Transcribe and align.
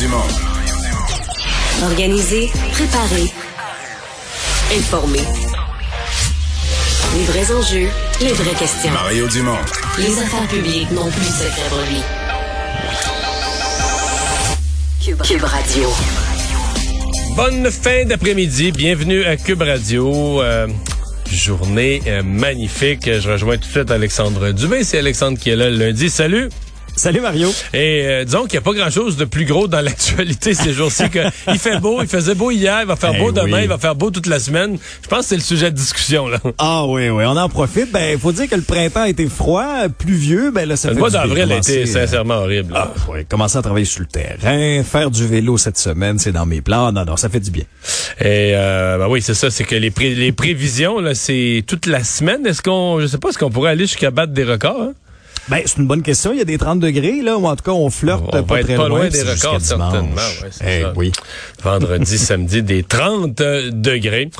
Dumont. 0.00 0.16
Organiser, 1.82 2.50
préparer, 2.72 3.30
informer. 4.74 5.20
Les 7.14 7.24
vrais 7.24 7.54
enjeux, 7.54 7.88
les 8.22 8.32
vraies 8.32 8.58
questions. 8.58 8.90
Mario 8.92 9.28
Dumont. 9.28 9.58
Les 9.98 10.18
affaires 10.18 10.48
publiques 10.48 10.90
n'ont 10.92 11.10
plus 11.10 11.20
de 11.20 11.26
secret 11.26 11.68
pour 11.68 11.80
lui. 11.90 12.00
Cube, 15.04 15.20
Cube 15.20 15.44
Radio. 15.44 15.90
Bonne 17.36 17.70
fin 17.70 18.06
d'après-midi. 18.06 18.72
Bienvenue 18.72 19.24
à 19.24 19.36
Cube 19.36 19.60
Radio. 19.60 20.40
Euh, 20.40 20.66
journée 21.30 22.00
euh, 22.06 22.22
magnifique. 22.22 23.04
Je 23.04 23.30
rejoins 23.30 23.58
tout 23.58 23.66
de 23.66 23.72
suite 23.72 23.90
Alexandre 23.90 24.52
Dubé. 24.52 24.82
C'est 24.82 24.98
Alexandre 24.98 25.38
qui 25.38 25.50
est 25.50 25.56
là 25.56 25.68
le 25.68 25.76
lundi. 25.76 26.08
Salut. 26.08 26.48
Salut 27.00 27.20
Mario. 27.22 27.48
Et 27.72 28.02
euh, 28.04 28.24
disons 28.24 28.42
qu'il 28.42 28.52
n'y 28.52 28.58
a 28.58 28.60
pas 28.60 28.74
grand-chose 28.74 29.16
de 29.16 29.24
plus 29.24 29.46
gros 29.46 29.66
dans 29.68 29.80
l'actualité 29.84 30.52
ces 30.52 30.74
jours-ci. 30.74 31.08
que 31.08 31.20
il 31.48 31.58
fait 31.58 31.78
beau, 31.80 32.02
il 32.02 32.08
faisait 32.08 32.34
beau 32.34 32.50
hier, 32.50 32.80
il 32.82 32.86
va 32.86 32.94
faire 32.94 33.12
Eh 33.14 33.18
beau 33.18 33.32
demain, 33.32 33.56
oui. 33.56 33.62
il 33.62 33.68
va 33.68 33.78
faire 33.78 33.94
beau 33.94 34.10
toute 34.10 34.26
la 34.26 34.38
semaine. 34.38 34.76
Je 35.02 35.08
pense 35.08 35.20
que 35.20 35.24
c'est 35.30 35.36
le 35.36 35.40
sujet 35.40 35.70
de 35.70 35.76
discussion. 35.76 36.28
là. 36.28 36.38
Ah 36.58 36.84
oui, 36.86 37.08
oui, 37.08 37.24
on 37.26 37.36
en 37.38 37.48
profite. 37.48 37.90
Ben, 37.90 38.18
faut 38.18 38.32
dire 38.32 38.50
que 38.50 38.54
le 38.54 38.60
printemps 38.60 39.00
a 39.00 39.08
été 39.08 39.26
froid, 39.28 39.88
pluvieux. 39.96 40.50
Ben 40.50 40.68
là, 40.68 40.76
ça 40.76 40.88
Le 40.88 40.94
fait 40.94 41.00
mois 41.00 41.08
du 41.08 41.16
bien. 41.16 41.24
d'avril 41.26 41.52
a 41.52 41.56
été 41.56 41.82
euh, 41.84 41.86
sincèrement 41.86 42.34
horrible. 42.34 42.74
Ah, 42.76 42.92
oui, 43.10 43.24
commencer 43.24 43.56
à 43.56 43.62
travailler 43.62 43.86
sur 43.86 44.00
le 44.00 44.06
terrain, 44.06 44.82
faire 44.84 45.10
du 45.10 45.26
vélo 45.26 45.56
cette 45.56 45.78
semaine, 45.78 46.18
c'est 46.18 46.32
dans 46.32 46.44
mes 46.44 46.60
plans. 46.60 46.92
Non, 46.92 47.06
non, 47.06 47.16
ça 47.16 47.30
fait 47.30 47.40
du 47.40 47.50
bien. 47.50 47.64
Et 48.20 48.52
euh, 48.54 48.98
ben 48.98 49.06
oui, 49.08 49.22
c'est 49.22 49.32
ça, 49.32 49.50
c'est 49.50 49.64
que 49.64 49.74
les, 49.74 49.90
pré- 49.90 50.14
les 50.14 50.32
prévisions, 50.32 51.00
là, 51.00 51.14
c'est 51.14 51.64
toute 51.66 51.86
la 51.86 52.04
semaine. 52.04 52.46
Est-ce 52.46 52.60
qu'on, 52.60 53.00
je 53.00 53.06
sais 53.06 53.16
pas, 53.16 53.30
est-ce 53.30 53.38
qu'on 53.38 53.50
pourrait 53.50 53.70
aller 53.70 53.86
jusqu'à 53.86 54.10
battre 54.10 54.34
des 54.34 54.44
records? 54.44 54.82
hein? 54.82 54.92
Ben, 55.48 55.62
c'est 55.64 55.78
une 55.78 55.86
bonne 55.86 56.02
question. 56.02 56.32
Il 56.32 56.38
y 56.38 56.42
a 56.42 56.44
des 56.44 56.58
30 56.58 56.78
degrés, 56.80 57.22
là, 57.22 57.36
ou 57.38 57.46
en 57.46 57.56
tout 57.56 57.64
cas, 57.64 57.72
on 57.72 57.90
flirte 57.90 58.22
On 58.28 58.36
va 58.36 58.42
pas 58.42 58.60
être 58.60 58.66
très 58.66 58.76
pas 58.76 58.88
loin. 58.88 59.08
des 59.08 59.22
records, 59.22 59.60
certainement. 59.60 60.16
Ouais, 60.42 60.48
Eh 60.66 60.82
ça. 60.82 60.92
oui. 60.96 61.12
Vendredi, 61.62 62.18
samedi, 62.18 62.62
des 62.62 62.82
30 62.82 63.40
euh, 63.40 63.70
degrés. 63.72 64.30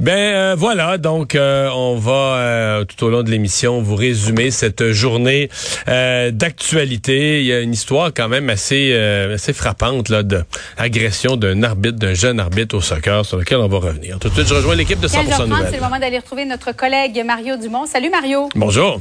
Ben 0.00 0.12
euh, 0.34 0.54
voilà, 0.58 0.98
donc 0.98 1.34
euh, 1.34 1.68
on 1.74 1.96
va 1.96 2.12
euh, 2.12 2.84
tout 2.84 3.04
au 3.04 3.10
long 3.10 3.22
de 3.22 3.30
l'émission 3.30 3.80
vous 3.82 3.96
résumer 3.96 4.50
cette 4.50 4.92
journée 4.92 5.48
euh, 5.88 6.30
d'actualité. 6.30 7.40
Il 7.40 7.46
y 7.46 7.52
a 7.52 7.60
une 7.60 7.72
histoire 7.72 8.10
quand 8.14 8.28
même 8.28 8.50
assez 8.50 8.90
euh, 8.92 9.34
assez 9.34 9.52
frappante 9.52 10.08
là 10.08 10.22
de 10.22 10.44
agression 10.76 11.36
d'un 11.36 11.62
arbitre, 11.62 11.98
d'un 11.98 12.14
jeune 12.14 12.38
arbitre 12.40 12.76
au 12.76 12.80
soccer 12.80 13.24
sur 13.24 13.38
lequel 13.38 13.58
on 13.58 13.68
va 13.68 13.78
revenir. 13.78 14.18
Tout 14.18 14.28
de 14.28 14.34
suite, 14.34 14.48
je 14.48 14.54
rejoins 14.54 14.74
l'équipe 14.76 15.00
de 15.00 15.08
100% 15.08 15.24
15h30, 15.28 15.66
c'est 15.70 15.76
le 15.76 15.82
moment 15.82 15.98
d'aller 15.98 16.18
retrouver 16.18 16.44
notre 16.44 16.72
collègue 16.72 17.22
Mario 17.26 17.56
Dumont. 17.56 17.86
Salut 17.86 18.10
Mario. 18.10 18.48
Bonjour. 18.54 19.00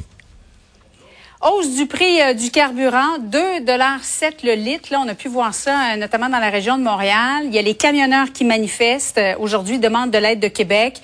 Hausse 1.40 1.76
du 1.76 1.86
prix 1.86 2.20
euh, 2.20 2.34
du 2.34 2.50
carburant, 2.50 3.20
2,7 3.20 4.44
le 4.44 4.54
litre. 4.54 4.90
Là, 4.92 5.00
on 5.06 5.08
a 5.08 5.14
pu 5.14 5.28
voir 5.28 5.54
ça, 5.54 5.94
euh, 5.94 5.96
notamment 5.96 6.30
dans 6.30 6.40
la 6.40 6.50
région 6.50 6.80
de 6.80 6.84
Montréal. 6.84 7.44
Il 7.46 7.54
y 7.54 7.60
a 7.60 7.62
les 7.62 7.76
camionneurs 7.76 8.32
qui 8.34 8.44
manifestent 8.44 9.20
euh, 9.20 9.36
aujourd'hui, 9.38 9.78
demandent 9.78 10.10
de 10.10 10.18
l'aide 10.18 10.40
de 10.40 10.48
Québec. 10.48 11.00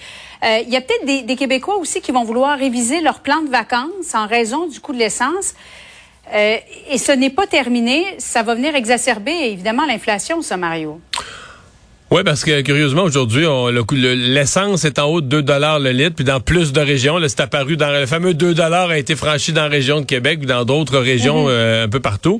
Il 0.45 0.67
y 0.67 0.75
a 0.75 0.81
peut-être 0.81 1.05
des, 1.05 1.21
des 1.21 1.37
Québécois 1.37 1.77
aussi 1.77 2.01
qui 2.01 2.11
vont 2.11 2.25
vouloir 2.25 2.59
réviser 2.59 2.99
leur 2.99 3.21
plan 3.21 3.41
de 3.43 3.47
vacances 3.47 4.13
en 4.13 4.27
raison 4.27 4.67
du 4.67 4.81
coût 4.81 4.91
de 4.91 4.97
l'essence. 4.97 5.53
Et 6.33 6.97
ce 6.97 7.13
n'est 7.13 7.29
pas 7.29 7.47
terminé. 7.47 8.03
Ça 8.17 8.43
va 8.43 8.53
venir 8.53 8.75
exacerber, 8.75 9.31
évidemment, 9.31 9.85
l'inflation, 9.85 10.41
ça, 10.41 10.57
Mario. 10.57 10.99
Oui, 12.14 12.22
parce 12.23 12.44
que 12.44 12.61
curieusement, 12.61 13.02
aujourd'hui, 13.02 13.47
on- 13.47 13.69
le 13.69 14.14
l'essence 14.14 14.86
est 14.86 15.00
en 15.00 15.06
haut 15.08 15.19
de 15.19 15.25
2 15.25 15.42
dollars 15.42 15.80
le 15.80 15.89
litre, 15.89 16.11
puis 16.16 16.23
dans 16.23 16.39
plus 16.39 16.72
de 16.72 16.80
régions, 16.80 17.17
là, 17.17 17.28
c'est 17.28 17.39
apparu 17.39 17.75
dans 17.75 17.89
le 17.89 18.06
fameux 18.06 18.36
2 18.36 18.53
dollars 18.53 18.92
a 18.92 19.00
été 19.00 19.16
franchi 19.16 19.52
dans 19.52 19.64
la 19.64 19.67
région 19.69 20.00
de 20.00 20.06
Québec, 20.06 20.45
dans 20.45 20.64
d'autres 20.64 21.00
régions 21.00 21.45
euh, 21.50 21.86
un 21.86 21.89
peu 21.89 22.00
partout. 22.00 22.39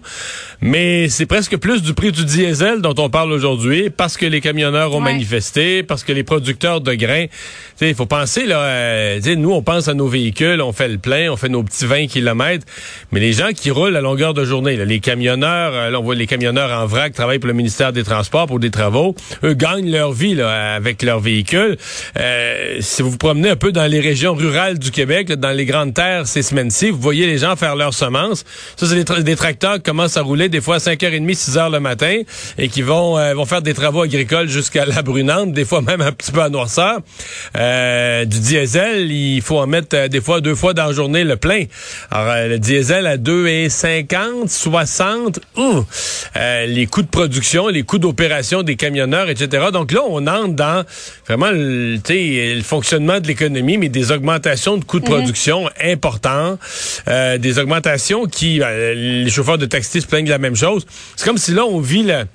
Mais 0.62 1.10
c'est 1.10 1.26
presque 1.26 1.58
plus 1.58 1.82
du 1.82 1.96
prix 1.96 2.12
du 2.12 2.24
diesel 2.24 2.82
dont 2.82 2.94
on 3.00 3.10
parle 3.10 3.32
aujourd'hui, 3.32 3.89
parce 3.89 4.16
que 4.16 4.28
les 4.28 4.42
camionneurs 4.42 4.94
ont 4.94 5.00
Ouais. 5.02 5.12
manifesté, 5.14 5.82
parce 5.82 6.04
que 6.04 6.14
les 6.14 6.23
producteurs 6.23 6.80
de 6.80 6.94
grains, 6.94 7.26
tu 7.26 7.32
sais, 7.78 7.89
il 7.89 7.95
faut 7.95 8.06
penser 8.06 8.45
là, 8.45 8.60
euh, 8.60 9.36
nous 9.38 9.54
on 9.54 9.64
pense 9.64 9.88
à 9.88 9.95
nos 9.95 10.08
véhicules, 10.08 10.62
on 10.62 10.72
fait 10.72 10.88
le 10.88 11.00
plein, 11.00 11.32
on 11.32 11.36
fait 11.36 11.50
nos 11.50 11.64
petits 11.64 11.88
20 11.88 12.06
kilomètres, 12.06 12.67
mais 13.12 13.20
les 13.20 13.33
gens 13.33 13.50
qui 13.56 13.72
roulent 13.72 13.95
à 13.98 14.02
longueur 14.02 14.36
de 14.36 14.45
journée, 14.45 14.76
là, 14.76 14.86
les 14.86 15.00
camionneurs, 15.00 15.73
euh, 15.73 15.89
là, 15.89 16.00
on 16.00 16.04
voit 16.04 16.14
les 16.14 16.28
camionneurs 16.28 16.70
en 16.80 16.86
vrac 16.86 17.14
travaillent 17.14 17.39
pour 17.39 17.48
le 17.48 17.56
ministère 17.56 17.92
des 17.92 18.04
Transports 18.04 18.45
pour 18.45 18.60
des 18.60 18.70
travaux, 18.70 19.16
eux 19.44 19.56
gagnent 19.64 19.90
leur 19.92 20.12
vie 20.12 20.36
là, 20.36 20.76
avec 20.76 21.02
leurs 21.04 21.20
véhicules. 21.22 21.78
Euh, 22.20 22.78
si 22.82 23.02
vous 23.02 23.12
vous 23.12 23.18
promenez 23.18 23.50
un 23.50 23.56
peu 23.56 23.72
dans 23.72 23.86
les 23.86 24.00
régions 24.02 24.34
rurales 24.34 24.78
du 24.78 24.92
Québec, 24.92 25.32
dans 25.32 25.52
les 25.52 25.66
grandes 25.66 25.94
terres 25.94 26.28
ces 26.28 26.42
semaines-ci, 26.42 26.90
vous 26.90 27.00
voyez 27.00 27.26
les 27.28 27.38
gens 27.38 27.56
faire 27.56 27.76
leurs 27.76 27.94
semences. 27.94 28.44
Ça, 28.76 28.88
c'est 28.88 28.96
des, 28.96 29.04
tra- 29.06 29.22
des 29.22 29.36
tracteurs 29.38 29.76
qui 29.76 29.84
commencent 29.84 30.18
à 30.18 30.22
rouler 30.22 30.50
des 30.50 30.60
fois 30.60 30.76
à 30.76 30.80
5h30, 30.80 31.26
6h 31.34 31.72
le 31.72 31.80
matin 31.80 32.22
et 32.58 32.68
qui 32.68 32.82
vont, 32.82 33.18
euh, 33.18 33.34
vont 33.34 33.46
faire 33.46 33.62
des 33.62 33.74
travaux 33.74 34.02
agricoles 34.02 34.50
jusqu'à 34.50 34.86
la 34.86 35.02
brunante, 35.02 35.54
des 35.54 35.66
fois 35.66 35.82
même 35.82 36.02
un 36.02 36.12
petit 36.12 36.32
peu 36.32 36.42
à 36.42 36.50
noirceur. 36.50 37.00
Euh, 37.58 38.26
du 38.26 38.40
diesel, 38.40 39.12
il 39.12 39.42
faut 39.42 39.60
en 39.60 39.68
mettre 39.68 40.08
des 40.08 40.22
fois 40.22 40.42
deux 40.42 40.56
fois 40.56 40.74
dans 40.74 40.88
la 40.88 40.94
journée 40.94 41.24
le 41.24 41.38
plein. 41.38 41.64
Alors, 42.12 42.50
le 42.50 42.60
diesel 42.60 43.08
à 43.08 43.18
2,50, 43.18 44.50
60, 44.50 45.40
ouh, 45.58 45.84
les 46.68 46.86
coûts 46.88 47.02
de 47.04 47.08
production, 47.08 47.68
les 47.70 47.84
coûts 47.84 48.00
d'opération 48.00 48.62
des 48.64 48.76
camionneurs, 48.76 49.30
etc. 49.30 49.42
Donc 49.48 49.92
là, 49.92 50.02
on 50.08 50.26
entre 50.27 50.55
dans 50.55 50.83
vraiment 51.27 51.52
le, 51.52 52.61
fonctionnement 52.64 53.20
de 53.20 53.27
l'économie, 53.27 53.77
mais 53.77 53.89
des 53.89 54.11
augmentations 54.11 54.77
de 54.77 54.83
coûts 54.83 54.99
de 54.99 55.05
production 55.05 55.70
importants, 55.81 56.58
euh, 57.08 57.37
des 57.37 57.59
augmentations 57.59 58.26
qui, 58.26 58.61
euh, 58.61 58.93
les 59.23 59.30
chauffeurs 59.30 59.58
de 59.58 59.65
taxi 59.65 60.02
se 60.02 60.08
plaignent 60.08 60.26
de 60.26 60.30
la 60.30 60.37
même 60.37 60.55
chose. 60.55 60.86
C'est 61.15 61.26
comme 61.26 61.37
si 61.37 61.52
là, 61.53 61.65
on 61.65 61.80
vit 61.80 62.03
la, 62.03 62.26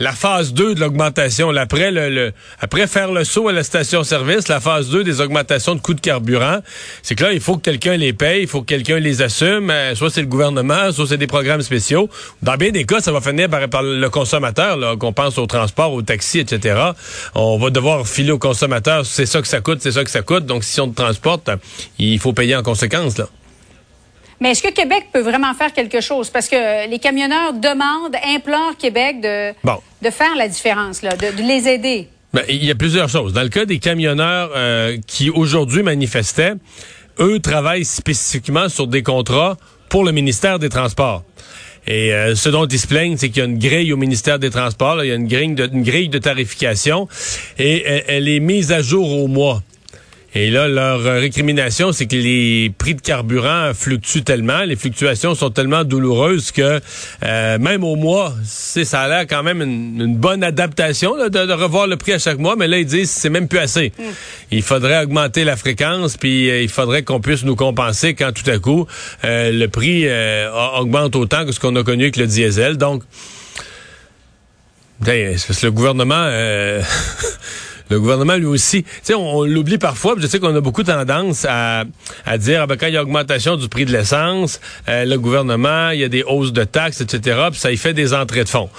la 0.00 0.12
phase 0.12 0.52
2 0.52 0.74
de 0.74 0.80
l'augmentation. 0.80 1.50
Après, 1.56 1.90
le, 1.90 2.08
le- 2.10 2.32
après 2.60 2.86
faire 2.86 3.10
le 3.12 3.24
saut 3.24 3.48
à 3.48 3.52
la 3.52 3.62
station-service, 3.64 4.48
la 4.48 4.60
phase 4.60 4.88
2 4.90 5.02
des 5.04 5.20
augmentations 5.20 5.74
de 5.74 5.80
coûts 5.80 5.94
de 5.94 6.00
carburant, 6.00 6.58
c'est 7.02 7.14
que 7.14 7.24
là, 7.24 7.32
il 7.32 7.40
faut 7.40 7.56
que 7.56 7.62
quelqu'un 7.62 7.96
les 7.96 8.12
paye, 8.12 8.42
il 8.42 8.48
faut 8.48 8.60
que 8.60 8.66
quelqu'un 8.66 8.98
les 8.98 9.22
assume. 9.22 9.70
euh, 9.70 9.94
soit 9.94 10.10
c'est 10.10 10.20
le 10.20 10.26
gouvernement, 10.28 10.92
soit 10.92 11.06
c'est 11.08 11.16
des 11.18 11.26
programmes 11.26 11.62
spéciaux. 11.62 12.08
Dans 12.42 12.54
bien 12.56 12.70
des 12.70 12.84
cas, 12.84 13.00
ça 13.00 13.10
va 13.12 13.20
finir 13.20 13.48
par, 13.48 13.68
par 13.68 13.82
le 13.82 14.08
consommateur, 14.10 14.98
qu'on 14.98 15.12
pense 15.12 15.36
au 15.38 15.46
transport, 15.46 15.92
au 15.92 16.02
taxi, 16.02 16.38
etc. 16.40 16.80
On 17.34 17.58
va 17.58 17.70
devoir 17.70 18.06
filer 18.06 18.30
au 18.32 18.38
consommateur, 18.38 19.04
c'est 19.04 19.26
ça 19.26 19.40
que 19.42 19.48
ça 19.48 19.60
coûte, 19.60 19.80
c'est 19.82 19.92
ça 19.92 20.04
que 20.04 20.10
ça 20.10 20.22
coûte. 20.22 20.46
Donc, 20.46 20.62
si 20.64 20.80
on 20.80 20.88
te 20.88 20.94
transporte, 20.96 21.50
il 21.98 22.18
faut 22.18 22.32
payer 22.32 22.54
en 22.56 22.62
conséquence. 22.62 23.18
Là. 23.18 23.26
Mais 24.40 24.52
est-ce 24.52 24.62
que 24.62 24.70
Québec 24.72 25.06
peut 25.12 25.20
vraiment 25.22 25.52
faire 25.54 25.72
quelque 25.72 26.00
chose? 26.00 26.30
Parce 26.30 26.48
que 26.48 26.88
les 26.88 26.98
camionneurs 27.00 27.54
demandent, 27.54 28.14
implorent 28.24 28.76
Québec 28.78 29.20
de, 29.20 29.52
Bon. 29.64 29.78
De 30.02 30.10
faire 30.10 30.34
la 30.36 30.48
différence, 30.48 31.02
là, 31.02 31.16
de, 31.16 31.42
les 31.42 31.68
aider. 31.68 32.08
Ben, 32.32 32.42
il 32.48 32.64
y 32.64 32.70
a 32.70 32.74
plusieurs 32.74 33.08
choses. 33.08 33.32
Dans 33.32 33.42
le 33.42 33.48
cas 33.48 33.64
des 33.64 33.78
camionneurs 33.78 34.50
euh, 34.54 34.98
qui 35.06 35.30
aujourd'hui 35.30 35.82
manifestaient, 35.82 36.54
eux 37.20 37.40
travaillent 37.40 37.84
spécifiquement 37.84 38.68
sur 38.68 38.86
des 38.86 39.02
contrats 39.02 39.56
pour 39.88 40.04
le 40.04 40.12
ministère 40.12 40.58
des 40.58 40.68
Transports. 40.68 41.24
Et 41.86 42.12
euh, 42.12 42.34
ce 42.34 42.50
dont 42.50 42.66
ils 42.66 42.78
se 42.78 42.86
plaignent, 42.86 43.16
c'est 43.16 43.30
qu'il 43.30 43.38
y 43.38 43.46
a 43.46 43.48
une 43.48 43.58
grille 43.58 43.92
au 43.94 43.96
ministère 43.96 44.38
des 44.38 44.50
Transports, 44.50 45.02
il 45.02 45.08
y 45.08 45.10
a 45.10 45.14
une 45.14 45.26
grille, 45.26 45.54
de, 45.54 45.70
une 45.72 45.82
grille 45.82 46.10
de 46.10 46.18
tarification 46.18 47.08
et 47.58 47.82
elle, 47.84 48.04
elle 48.08 48.28
est 48.28 48.40
mise 48.40 48.72
à 48.72 48.82
jour 48.82 49.10
au 49.10 49.26
mois. 49.26 49.62
Et 50.34 50.50
là, 50.50 50.68
leur 50.68 51.06
euh, 51.06 51.20
récrimination, 51.20 51.92
c'est 51.92 52.06
que 52.06 52.16
les 52.16 52.70
prix 52.76 52.94
de 52.94 53.00
carburant 53.00 53.72
fluctuent 53.74 54.22
tellement, 54.22 54.62
les 54.64 54.76
fluctuations 54.76 55.34
sont 55.34 55.50
tellement 55.50 55.84
douloureuses 55.84 56.50
que 56.50 56.80
euh, 57.22 57.58
même 57.58 57.82
au 57.82 57.96
mois, 57.96 58.34
c'est 58.44 58.84
ça 58.84 59.02
a 59.02 59.08
l'air 59.08 59.26
quand 59.26 59.42
même 59.42 59.62
une, 59.62 60.00
une 60.00 60.16
bonne 60.16 60.44
adaptation 60.44 61.16
là, 61.16 61.30
de, 61.30 61.46
de 61.46 61.52
revoir 61.52 61.86
le 61.86 61.96
prix 61.96 62.12
à 62.12 62.18
chaque 62.18 62.38
mois, 62.38 62.56
mais 62.56 62.68
là 62.68 62.78
ils 62.78 62.86
disent 62.86 63.10
c'est 63.10 63.30
même 63.30 63.48
plus 63.48 63.58
assez. 63.58 63.92
Il 64.50 64.62
faudrait 64.62 65.02
augmenter 65.02 65.44
la 65.44 65.56
fréquence, 65.56 66.16
puis 66.16 66.50
euh, 66.50 66.62
il 66.62 66.68
faudrait 66.68 67.02
qu'on 67.02 67.20
puisse 67.20 67.44
nous 67.44 67.56
compenser 67.56 68.14
quand 68.14 68.32
tout 68.32 68.48
à 68.50 68.58
coup 68.58 68.86
euh, 69.24 69.50
le 69.50 69.68
prix 69.68 70.02
euh, 70.06 70.50
augmente 70.78 71.16
autant 71.16 71.46
que 71.46 71.52
ce 71.52 71.60
qu'on 71.60 71.74
a 71.76 71.82
connu 71.82 72.04
avec 72.04 72.16
le 72.16 72.26
diesel. 72.26 72.76
Donc, 72.76 73.02
le 75.06 75.70
gouvernement. 75.70 76.28
Le 77.90 78.00
gouvernement, 78.00 78.36
lui 78.36 78.46
aussi, 78.46 78.82
tu 78.82 78.90
sais, 79.02 79.14
on, 79.14 79.38
on 79.38 79.44
l'oublie 79.44 79.78
parfois, 79.78 80.14
je 80.18 80.26
sais 80.26 80.38
qu'on 80.38 80.54
a 80.54 80.60
beaucoup 80.60 80.82
tendance 80.82 81.46
à, 81.48 81.84
à 82.26 82.38
dire, 82.38 82.62
ah 82.62 82.66
ben, 82.66 82.76
quand 82.76 82.86
il 82.86 82.94
y 82.94 82.96
a 82.96 83.02
augmentation 83.02 83.56
du 83.56 83.68
prix 83.68 83.84
de 83.84 83.92
l'essence, 83.92 84.60
euh, 84.88 85.04
le 85.04 85.18
gouvernement, 85.18 85.90
il 85.90 86.00
y 86.00 86.04
a 86.04 86.08
des 86.08 86.22
hausses 86.22 86.52
de 86.52 86.64
taxes, 86.64 87.00
etc., 87.00 87.38
puis 87.50 87.60
ça 87.60 87.72
y 87.72 87.76
fait 87.76 87.94
des 87.94 88.14
entrées 88.14 88.44
de 88.44 88.48
fonds. 88.48 88.70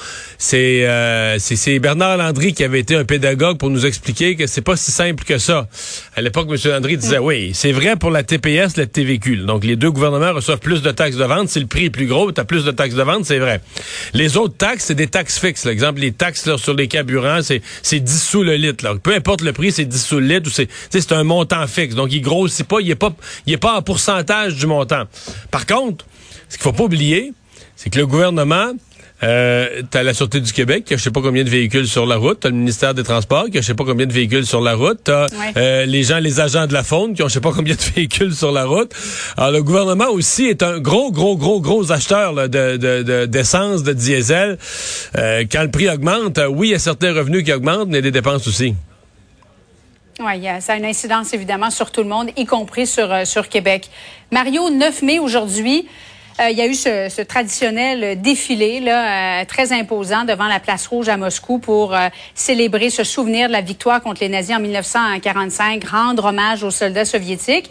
C'est 0.42 0.88
euh, 0.88 1.38
c'est- 1.38 1.80
Bernard 1.80 2.16
Landry 2.16 2.54
qui 2.54 2.64
avait 2.64 2.80
été 2.80 2.96
un 2.96 3.04
pédagogue 3.04 3.58
pour 3.58 3.70
nous 3.70 3.86
expliquer 3.86 4.38
que 4.38 4.48
c'est 4.48 4.62
pas 4.62 4.78
si 4.78 4.90
simple 4.90 5.26
que 5.26 5.38
ça. 5.38 5.68
À 6.16 6.22
l'époque, 6.22 6.48
M. 6.50 6.58
Landry 6.72 6.96
disait, 6.96 7.18
oui, 7.18 7.52
c'est 7.54 7.74
vrai 7.74 7.98
pour 7.98 8.10
la 8.10 8.24
TPS, 8.24 8.78
la 8.78 8.86
TVQ. 8.86 9.36
Donc, 9.46 9.66
les 9.66 9.76
deux 9.76 9.92
gouvernements 9.92 10.32
reçoivent 10.34 10.60
plus 10.60 10.82
de 10.82 10.92
taxes 10.92 11.18
de 11.18 11.26
vente. 11.26 11.50
Si 11.50 11.60
le 11.60 11.68
prix 11.68 11.86
est 11.86 11.90
plus 11.90 12.06
gros, 12.08 12.32
tu 12.32 12.40
as 12.40 12.46
plus 12.46 12.64
de 12.64 12.72
taxes 12.72 12.96
de 12.96 13.04
vente, 13.04 13.26
c'est 13.26 13.38
vrai. 13.40 13.60
Les 14.14 14.38
autres 14.38 14.56
taxes, 14.56 14.86
c'est 14.86 14.96
des 14.96 15.08
taxes 15.08 15.38
fixes. 15.40 15.64
Par 15.64 15.74
exemple, 15.74 16.00
les 16.00 16.14
taxes 16.14 16.46
là, 16.46 16.58
sur 16.58 16.74
les 16.74 16.88
carburants, 16.88 17.42
c'est 17.42 17.62
c'est 17.82 18.00
10 18.00 18.24
sous 18.24 18.44
le 18.44 18.56
litre. 18.56 18.86
Là. 18.86 18.96
Peu 18.96 19.14
importe 19.14 19.42
le 19.42 19.52
prix, 19.52 19.74
c'est 19.74 19.84
10 19.84 20.02
sous 20.06 20.20
le 20.22 20.26
litre 20.28 20.48
ou 20.48 20.54
c'est 20.54 20.68
tu 20.68 20.74
sais, 20.90 21.02
c'est 21.02 21.12
un 21.12 21.26
montant 21.26 21.68
fixe. 21.68 21.96
Donc, 21.96 22.14
il 22.14 22.22
grossit 22.22 22.66
pas, 22.66 22.80
il 22.80 22.90
est 22.90 22.96
pas, 22.96 23.14
il 23.46 23.52
est 23.54 23.58
pas 23.58 23.76
en 23.78 23.82
pourcentage 23.82 24.56
du 24.56 24.68
montant. 24.68 25.04
Par 25.52 25.66
contre, 25.66 26.06
ce 26.48 26.56
qu'il 26.56 26.64
faut 26.64 26.72
pas 26.72 26.86
oublier, 26.86 27.34
c'est 27.76 27.90
que 27.90 28.00
le 28.00 28.08
gouvernement 28.08 28.72
Euh, 29.22 29.82
t'as 29.92 30.02
la 30.04 30.14
Sûreté 30.14 30.40
du 30.40 30.54
Québec 30.54 30.86
qui 30.86 30.94
a 30.94 30.98
je 30.98 31.04
sais 31.04 31.12
pas 31.12 31.22
combien 31.22 31.44
de 31.44 31.50
véhicules 31.50 31.88
sur 31.90 32.06
la 32.06 32.16
route. 32.16 32.40
T'as 32.40 32.50
le 32.50 32.56
ministère 32.56 32.94
des 32.94 33.04
Transports 33.04 33.48
qui 33.52 33.58
a 33.58 33.62
je 33.62 33.68
sais 33.68 33.74
pas 33.74 33.84
combien 33.84 34.06
de 34.06 34.14
véhicules 34.14 34.46
sur 34.46 34.62
la 34.62 34.76
route. 34.76 35.00
T'as 35.04 35.24
Ouais. 35.26 35.52
euh, 35.58 35.86
les 35.86 36.04
gens, 36.04 36.20
les 36.20 36.40
agents 36.40 36.68
de 36.68 36.74
la 36.74 36.84
faune 36.84 37.14
qui 37.14 37.22
ont 37.24 37.28
je 37.28 37.34
sais 37.34 37.42
pas 37.42 37.52
combien 37.52 37.76
de 37.76 37.82
véhicules 37.96 38.34
sur 38.34 38.52
la 38.54 38.64
route. 38.66 38.94
Alors 39.36 39.52
le 39.52 39.62
gouvernement 39.62 40.08
aussi 40.08 40.46
est 40.46 40.64
un 40.64 40.80
gros, 40.80 41.12
gros, 41.12 41.36
gros, 41.36 41.60
gros 41.60 41.92
acheteur 41.92 42.32
là, 42.32 42.48
de, 42.48 42.78
de, 42.78 43.04
de- 43.04 43.26
d'essence, 43.26 43.84
de 43.84 43.92
diesel. 43.92 44.58
Euh, 45.18 45.44
quand 45.52 45.64
le 45.64 45.72
prix 45.72 45.90
augmente, 45.90 46.38
euh, 46.38 46.48
oui, 46.48 46.70
il 46.70 46.72
y 46.72 46.76
a 46.76 46.80
certains 46.80 47.14
revenus 47.14 47.44
qui 47.44 47.52
augmentent, 47.52 47.88
mais 47.90 47.96
il 48.00 48.06
y 48.06 48.08
a 48.08 48.12
des 48.12 48.12
dépenses 48.12 48.48
aussi. 48.48 48.74
Oui, 50.22 50.44
ça 50.60 50.74
a 50.74 50.76
une 50.76 50.84
incidence 50.86 51.34
évidemment 51.34 51.70
sur 51.70 51.92
tout 51.92 52.02
le 52.04 52.10
monde, 52.10 52.30
y 52.36 52.46
compris 52.46 52.86
sur, 52.86 53.10
euh, 53.12 53.24
sur 53.24 53.48
Québec. 53.48 53.90
Mario, 54.32 54.70
9 54.70 55.02
mai 55.02 55.18
aujourd'hui, 55.20 55.88
il 56.48 56.58
y 56.58 56.62
a 56.62 56.68
eu 56.68 56.74
ce, 56.74 57.10
ce 57.10 57.22
traditionnel 57.22 58.22
défilé 58.22 58.80
là, 58.80 59.42
euh, 59.42 59.46
très 59.46 59.74
imposant 59.74 60.24
devant 60.24 60.48
la 60.48 60.60
place 60.60 60.88
rouge 60.88 61.10
à 61.10 61.18
Moscou 61.18 61.60
pour 61.60 61.94
euh, 61.94 62.08
célébrer, 62.34 62.90
se 62.90 63.04
souvenir 63.04 63.48
de 63.48 63.54
la 63.54 63.62
victoire 63.62 64.02
contre 64.02 64.22
les 64.22 64.30
nazis 64.30 64.56
en 64.56 64.60
1945, 64.60 65.84
rendre 65.86 66.26
hommage 66.26 66.64
aux 66.64 66.72
soldats 66.72 67.06
soviétiques. 67.06 67.70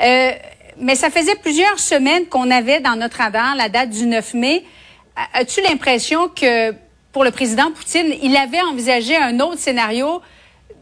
Euh, 0.00 0.32
mais 0.78 0.94
ça 0.96 1.10
faisait 1.10 1.36
plusieurs 1.36 1.78
semaines 1.78 2.26
qu'on 2.26 2.50
avait 2.50 2.80
dans 2.80 2.96
notre 2.96 3.18
radar 3.18 3.54
la 3.54 3.68
date 3.68 3.90
du 3.90 4.06
9 4.06 4.34
mai. 4.34 4.64
As-tu 5.34 5.60
l'impression 5.60 6.28
que 6.28 6.74
pour 7.12 7.22
le 7.22 7.30
président 7.30 7.70
Poutine, 7.70 8.14
il 8.22 8.36
avait 8.36 8.62
envisagé 8.62 9.16
un 9.16 9.38
autre 9.40 9.58
scénario 9.58 10.20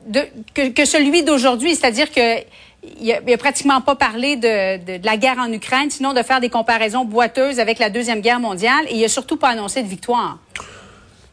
de, 0.07 0.23
que, 0.55 0.69
que 0.69 0.85
celui 0.85 1.25
d'aujourd'hui, 1.25 1.75
c'est-à-dire 1.75 2.11
que 2.11 2.39
il 2.83 3.13
a, 3.13 3.21
il 3.27 3.33
a 3.33 3.39
pratiquement 3.39 3.81
pas 3.81 3.97
parlé 3.97 4.37
de, 4.37 5.05
la 5.05 5.17
guerre 5.17 5.39
en 5.39 5.53
Ukraine, 5.53 5.91
sinon 5.91 6.13
de 6.13 6.23
faire 6.23 6.41
des 6.41 6.51
comparaisons 6.51 7.05
boiteuses 7.05 7.61
avec 7.61 7.79
la 7.79 7.91
deuxième 7.91 8.21
guerre 8.21 8.41
mondiale, 8.41 8.87
et 8.89 8.97
il 8.97 9.05
a 9.05 9.09
surtout 9.09 9.37
pas 9.37 9.49
annoncé 9.49 9.83
de 9.83 9.89
victoire. 9.89 10.39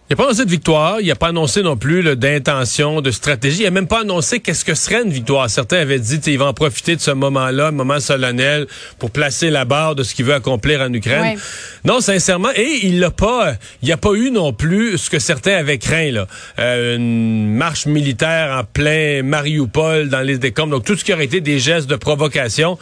Il 0.08 0.14
n'a 0.14 0.18
pas 0.18 0.26
annoncé 0.26 0.46
de 0.46 0.52
victoire, 0.52 1.02
il 1.02 1.08
n'a 1.08 1.16
pas 1.16 1.30
annoncé 1.30 1.64
non 1.64 1.78
plus 1.78 2.04
d'intention, 2.16 3.02
de 3.02 3.10
stratégie. 3.10 3.62
Il 3.62 3.64
n'a 3.64 3.72
même 3.72 3.88
pas 3.88 4.02
annoncé 4.02 4.40
qu'est-ce 4.40 4.64
que 4.64 4.76
serait 4.76 5.02
une 5.02 5.10
victoire. 5.10 5.50
Certains 5.50 5.80
avaient 5.80 5.98
dit 5.98 6.20
qu'il 6.20 6.38
va 6.38 6.46
en 6.46 6.54
profiter 6.54 6.96
de 6.96 7.02
ce 7.02 7.10
moment-là, 7.10 7.70
un 7.70 7.72
moment 7.72 8.00
solennel, 8.00 8.68
pour 9.00 9.10
placer 9.10 9.50
la 9.50 9.66
barre 9.66 9.96
de 9.96 10.04
ce 10.04 10.14
qu'il 10.14 10.26
veut 10.26 10.36
accomplir 10.36 10.82
en 10.82 10.94
Ukraine. 10.94 11.36
Ouais. 11.36 11.38
Non, 11.86 12.02
sincèrement, 12.02 12.52
et 12.56 12.82
il 12.84 13.00
l'a 13.00 13.10
pas, 13.10 13.56
il 13.82 13.88
n'y 13.88 13.94
a 13.94 13.98
pas 13.98 14.14
eu 14.14 14.30
non 14.30 14.54
plus 14.54 15.00
ce 15.00 15.10
que 15.10 15.18
certains 15.18 15.56
avaient 15.58 15.80
craint 15.80 16.12
là, 16.12 16.28
Euh, 16.60 16.98
une 16.98 17.56
marche 17.56 17.88
militaire 17.88 18.56
en 18.60 18.64
plein 18.64 19.24
Mariupol 19.24 20.10
dans 20.10 20.22
les 20.22 20.38
décombres. 20.38 20.74
Donc 20.74 20.86
tout 20.86 20.96
ce 20.96 21.04
qui 21.04 21.14
aurait 21.14 21.26
été 21.26 21.42
des 21.42 21.58
gestes 21.58 21.90
de 21.90 21.96
provocation. 21.96 22.78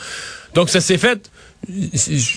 Donc 0.55 0.69
ça 0.69 0.81
s'est 0.81 0.97
fait. 0.97 1.31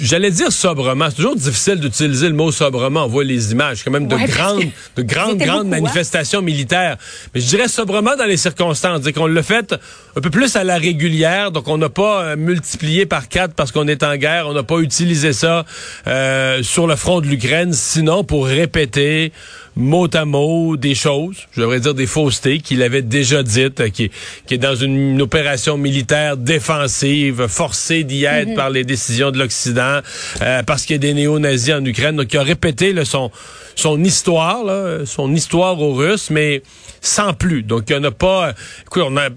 J'allais 0.00 0.31
dire 0.31 0.52
sobrement. 0.52 1.06
C'est 1.11 1.17
toujours 1.17 1.34
difficile 1.34 1.81
d'utiliser 1.81 2.28
le 2.28 2.34
mot 2.34 2.52
sobrement. 2.52 3.05
On 3.05 3.08
voit 3.08 3.25
les 3.25 3.50
images, 3.52 3.82
quand 3.82 3.90
même 3.90 4.06
de 4.06 4.14
Ouais, 4.14 4.26
grandes, 4.26 4.64
de 4.96 5.02
grandes, 5.02 5.38
grandes 5.38 5.64
beaucoup, 5.64 5.75
hein? 5.75 5.81
manifestations 5.81 6.43
militaires. 6.43 6.96
Mais 7.34 7.40
je 7.40 7.46
dirais 7.49 7.69
sobrement 7.69 8.14
dans 8.17 8.25
les 8.25 8.37
circonstances. 8.37 9.00
C'est 9.02 9.12
qu'on 9.12 9.26
l'a 9.26 9.43
fait 9.43 9.75
un 10.14 10.20
peu 10.20 10.31
plus 10.31 10.55
à 10.55 10.62
la 10.62 10.76
régulière. 10.76 11.50
Donc 11.50 11.67
on 11.67 11.76
n'a 11.76 11.88
pas 11.88 12.23
euh, 12.23 12.37
multiplié 12.37 13.05
par 13.05 13.28
quatre 13.28 13.55
parce 13.55 13.73
qu'on 13.73 13.88
est 13.88 14.05
en 14.05 14.17
guerre. 14.17 14.46
On 14.46 14.55
n'a 14.55 14.62
pas 14.62 14.78
utilisé 14.78 15.32
ça 15.32 15.64
euh, 16.06 16.62
sur 16.62 16.87
le 16.87 16.94
front 16.94 17.20
de 17.20 17.26
l'Ukraine. 17.26 17.73
Sinon 17.73 18.23
pour 18.23 18.46
répéter 18.46 19.32
mot 19.78 20.08
à 20.14 20.25
mot 20.25 20.76
des 20.78 20.94
choses, 20.94 21.37
je 21.52 21.61
devrais 21.61 21.81
dire 21.81 21.93
des 21.93 22.06
faussetés 22.06 22.61
qu'il 22.61 22.82
avait 22.82 23.02
déjà 23.02 23.43
dites, 23.43 23.81
euh, 23.81 23.88
qui, 23.90 24.11
qui 24.46 24.55
est 24.55 24.58
dans 24.58 24.75
une, 24.75 24.96
une 25.12 25.20
opération 25.20 25.76
militaire 25.76 26.38
défensive, 26.38 27.46
forcée 27.46 28.02
d'y 28.02 28.25
être 28.25 28.55
par 28.55 28.70
les 28.70 28.84
décisions 28.84 29.15
de 29.32 29.38
l'Occident, 29.38 30.00
euh, 30.42 30.62
parce 30.62 30.84
qu'il 30.84 30.94
y 30.94 30.96
a 30.96 30.98
des 30.98 31.14
néo-nazis 31.14 31.74
en 31.74 31.84
Ukraine. 31.84 32.16
Donc, 32.16 32.32
il 32.32 32.38
a 32.38 32.42
répété 32.42 32.92
là, 32.92 33.04
son, 33.04 33.30
son 33.74 34.02
histoire, 34.04 34.64
là, 34.64 35.06
son 35.06 35.34
histoire 35.34 35.80
aux 35.80 35.94
Russes, 35.94 36.30
mais 36.30 36.62
sans 37.00 37.32
plus. 37.32 37.62
Donc, 37.62 37.84
il 37.88 37.96
n'y 37.96 38.00
en 38.00 38.04
a 38.08 38.10
pas... 38.12 38.52
Écoute, 38.86 39.02
on 39.06 39.16
a... 39.16 39.28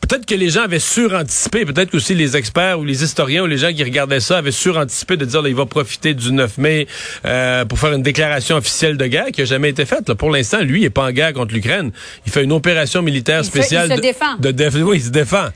Peut-être 0.00 0.24
que 0.24 0.34
les 0.36 0.48
gens 0.48 0.62
avaient 0.62 0.78
suranticipé, 0.78 1.66
peut-être 1.66 1.90
que 1.90 1.96
aussi 1.98 2.14
les 2.14 2.34
experts 2.34 2.78
ou 2.80 2.84
les 2.84 3.04
historiens 3.04 3.42
ou 3.42 3.46
les 3.46 3.58
gens 3.58 3.72
qui 3.74 3.84
regardaient 3.84 4.20
ça 4.20 4.38
avaient 4.38 4.52
suranticipé 4.52 5.18
de 5.18 5.26
dire 5.26 5.42
là, 5.42 5.50
il 5.50 5.54
va 5.54 5.66
profiter 5.66 6.14
du 6.14 6.32
9 6.32 6.56
mai 6.56 6.86
euh, 7.26 7.66
pour 7.66 7.78
faire 7.78 7.92
une 7.92 8.02
déclaration 8.02 8.56
officielle 8.56 8.96
de 8.96 9.06
guerre 9.06 9.26
qui 9.32 9.42
a 9.42 9.44
jamais 9.44 9.68
été 9.68 9.84
faite. 9.84 10.08
là. 10.08 10.14
Pour 10.14 10.30
l'instant, 10.30 10.60
lui, 10.60 10.80
il 10.80 10.84
est 10.86 10.90
pas 10.90 11.04
en 11.04 11.10
guerre 11.10 11.34
contre 11.34 11.52
l'Ukraine. 11.52 11.90
Il 12.24 12.32
fait 12.32 12.42
une 12.44 12.52
opération 12.52 13.02
militaire 13.02 13.40
Il 13.40 13.44
se- 13.44 13.50
spéciale. 13.50 13.88
il 13.90 13.92
se 13.92 13.96
de- 13.96 14.00
défend. 14.00 14.36
De, 14.38 14.82
oui, 14.82 14.96
il 14.98 15.02
se 15.04 15.10
défend. 15.10 15.48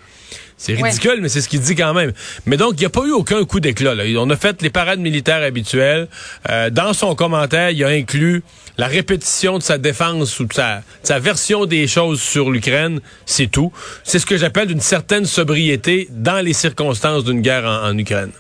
C'est 0.64 0.76
Ouais. 0.81 0.91
ridicule, 0.91 1.19
mais 1.20 1.29
c'est 1.29 1.41
ce 1.41 1.49
qu'il 1.49 1.59
dit 1.61 1.75
quand 1.75 1.93
même. 1.93 2.12
Mais 2.47 2.56
donc, 2.56 2.75
il 2.76 2.81
n'y 2.81 2.87
a 2.87 2.91
pas 2.91 3.03
eu 3.05 3.11
aucun 3.11 3.44
coup 3.44 3.59
d'éclat. 3.59 3.97
là. 3.97 4.05
On 4.19 4.31
a 4.31 4.37
fait 4.37 4.62
les 4.62 4.70
parades 4.70 5.00
militaires 5.00 5.43
habituelles. 5.43 6.06
Euh, 6.49 6.70
dans 6.70 6.93
son 6.93 7.17
commentaire, 7.17 7.70
il 7.70 7.82
a 7.82 7.88
inclus 7.88 8.44
la 8.79 8.87
répétition 8.87 9.59
de 9.59 9.62
sa 9.64 9.76
défense 9.76 10.38
ou 10.38 10.44
de 10.44 10.53
sa, 10.53 10.76
de 10.76 10.82
sa 11.03 11.19
version 11.19 11.67
des 11.67 11.88
choses 11.88 12.23
sur 12.23 12.49
l'Ukraine. 12.53 13.00
C'est 13.26 13.49
tout. 13.49 13.73
C'est 14.05 14.20
ce 14.20 14.25
que 14.26 14.37
j'appelle 14.37 14.70
une 14.70 14.81
certaine 14.81 15.25
sobriété 15.26 16.06
dans 16.11 16.41
les 16.44 16.53
circonstances 16.53 17.25
d'une 17.25 17.41
guerre 17.41 17.65
en, 17.65 17.88
en 17.91 17.99
Ukraine. 17.99 18.31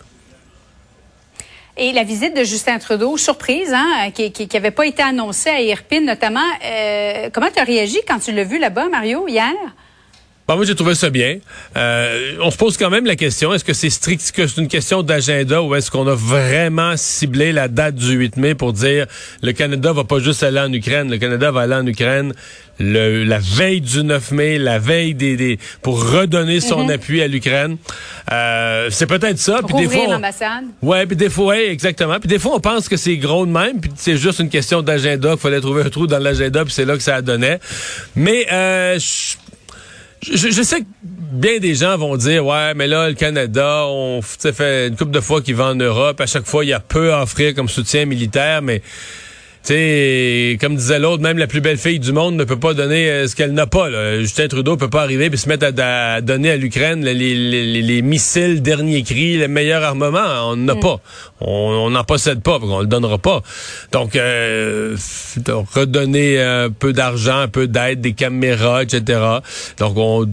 Et 1.76 1.92
la 1.92 2.04
visite 2.04 2.36
de 2.36 2.44
Justin 2.44 2.78
Trudeau, 2.78 3.16
surprise, 3.16 3.72
hein, 3.74 4.10
qui 4.14 4.30
qui 4.30 4.56
avait 4.56 4.70
pas 4.70 4.86
été 4.86 5.02
annoncée 5.02 5.50
à 5.50 5.60
Irpine 5.60 6.04
notamment. 6.04 6.40
Euh, 6.64 7.30
comment 7.32 7.48
tu 7.52 7.58
as 7.60 7.64
réagi 7.64 7.98
quand 8.06 8.18
tu 8.20 8.30
l'as 8.30 8.44
vu 8.44 8.58
là-bas, 8.60 8.88
Mario, 8.90 9.26
hier? 9.26 9.52
Bon, 10.52 10.56
moi, 10.58 10.66
j'ai 10.66 10.74
trouvé 10.74 10.94
ça 10.94 11.08
bien. 11.08 11.38
Euh, 11.78 12.34
on 12.42 12.50
se 12.50 12.58
pose 12.58 12.76
quand 12.76 12.90
même 12.90 13.06
la 13.06 13.16
question, 13.16 13.54
est-ce 13.54 13.64
que 13.64 13.72
c'est 13.72 13.88
strict, 13.88 14.32
que 14.32 14.46
c'est 14.46 14.60
une 14.60 14.68
question 14.68 15.02
d'agenda 15.02 15.62
ou 15.62 15.74
est-ce 15.74 15.90
qu'on 15.90 16.06
a 16.06 16.14
vraiment 16.14 16.92
ciblé 16.98 17.52
la 17.52 17.68
date 17.68 17.94
du 17.94 18.12
8 18.12 18.36
mai 18.36 18.54
pour 18.54 18.74
dire 18.74 19.06
le 19.42 19.52
Canada 19.52 19.94
va 19.94 20.04
pas 20.04 20.18
juste 20.18 20.42
aller 20.42 20.60
en 20.60 20.70
Ukraine, 20.70 21.10
le 21.10 21.16
Canada 21.16 21.50
va 21.50 21.62
aller 21.62 21.74
en 21.74 21.86
Ukraine 21.86 22.34
le, 22.78 23.24
la 23.24 23.38
veille 23.38 23.80
du 23.80 24.02
9 24.04 24.30
mai, 24.32 24.58
la 24.58 24.78
veille 24.78 25.14
des, 25.14 25.36
des 25.36 25.58
pour 25.80 26.02
redonner 26.10 26.60
son 26.60 26.88
appui 26.90 27.22
à 27.22 27.28
l'Ukraine. 27.28 27.76
Euh, 28.30 28.88
c'est 28.90 29.06
peut-être 29.06 29.38
ça. 29.38 29.60
Puis 29.66 29.74
des 29.76 29.84
fois, 30.06 30.16
on-. 30.16 30.20
Ouais, 30.82 31.06
puis 31.06 31.16
des 31.16 31.30
fois, 31.30 31.46
ouais, 31.46 31.70
exactement. 31.70 32.18
Puis 32.18 32.28
des 32.28 32.38
fois, 32.38 32.52
on 32.56 32.60
pense 32.60 32.88
que 32.88 32.96
c'est 32.96 33.16
gros 33.16 33.46
de 33.46 33.52
même, 33.52 33.80
puis 33.80 33.90
c'est 33.94 34.16
juste 34.16 34.40
une 34.40 34.48
question 34.50 34.82
d'agenda, 34.82 35.30
qu'il 35.30 35.38
fallait 35.38 35.60
trouver 35.60 35.82
un 35.84 35.90
trou 35.90 36.06
dans 36.06 36.18
l'agenda, 36.18 36.64
puis 36.64 36.72
c'est 36.74 36.84
là 36.84 36.96
que 36.96 37.02
ça 37.02 37.22
donnait. 37.22 37.58
Mais 38.16 38.46
euh, 38.52 38.98
je- 38.98 39.36
je, 40.22 40.62
sais 40.62 40.80
que 40.80 40.86
bien 41.02 41.58
des 41.58 41.74
gens 41.74 41.96
vont 41.98 42.16
dire 42.16 42.46
ouais 42.46 42.74
mais 42.74 42.86
là 42.86 43.08
le 43.08 43.14
Canada 43.14 43.84
on 43.86 44.22
fait 44.22 44.88
une 44.88 44.96
couple 44.96 45.10
de 45.10 45.20
fois 45.20 45.42
qu'il 45.42 45.56
va 45.56 45.66
en 45.66 45.74
Europe. 45.74 46.20
À 46.20 46.26
chaque 46.26 46.46
fois 46.46 46.64
il 46.64 46.68
y 46.68 46.72
a 46.72 46.80
peu 46.80 47.12
à 47.12 47.22
offrir 47.22 47.54
comme 47.54 47.68
soutien 47.68 48.04
militaire 48.06 48.62
mais 48.62 48.82
sais, 49.64 50.58
comme 50.60 50.76
disait 50.76 50.98
l'autre, 50.98 51.22
même 51.22 51.38
la 51.38 51.46
plus 51.46 51.60
belle 51.60 51.78
fille 51.78 51.98
du 52.00 52.12
monde 52.12 52.36
ne 52.36 52.44
peut 52.44 52.58
pas 52.58 52.74
donner 52.74 53.08
euh, 53.10 53.26
ce 53.28 53.36
qu'elle 53.36 53.52
n'a 53.52 53.66
pas. 53.66 53.88
Là. 53.88 54.18
Justin 54.20 54.48
Trudeau 54.48 54.76
peut 54.76 54.90
pas 54.90 55.02
arriver 55.02 55.30
et 55.32 55.36
se 55.36 55.48
mettre 55.48 55.66
à, 55.78 56.14
à 56.14 56.20
donner 56.20 56.50
à 56.50 56.56
l'Ukraine 56.56 57.04
les, 57.04 57.14
les, 57.14 57.34
les- 57.64 57.82
les 57.82 58.02
missiles 58.02 58.62
dernier 58.62 59.02
cri, 59.02 59.38
le 59.38 59.48
meilleur 59.48 59.82
armement. 59.84 60.50
On 60.50 60.56
n'en 60.56 60.68
a 60.74 60.76
pas. 60.76 61.00
On 61.40 61.90
n'en 61.90 62.04
possède 62.04 62.42
pas, 62.42 62.58
donc 62.58 62.70
on 62.70 62.80
le 62.80 62.86
donnera 62.86 63.18
pas. 63.18 63.42
Donc, 63.92 64.16
euh, 64.16 64.96
donc, 65.44 65.70
redonner 65.72 66.40
un 66.40 66.70
peu 66.70 66.92
d'argent, 66.92 67.38
un 67.38 67.48
peu 67.48 67.66
d'aide, 67.68 68.00
des 68.00 68.12
caméras, 68.12 68.82
etc. 68.82 69.20
Donc, 69.78 69.94
on 69.96 70.28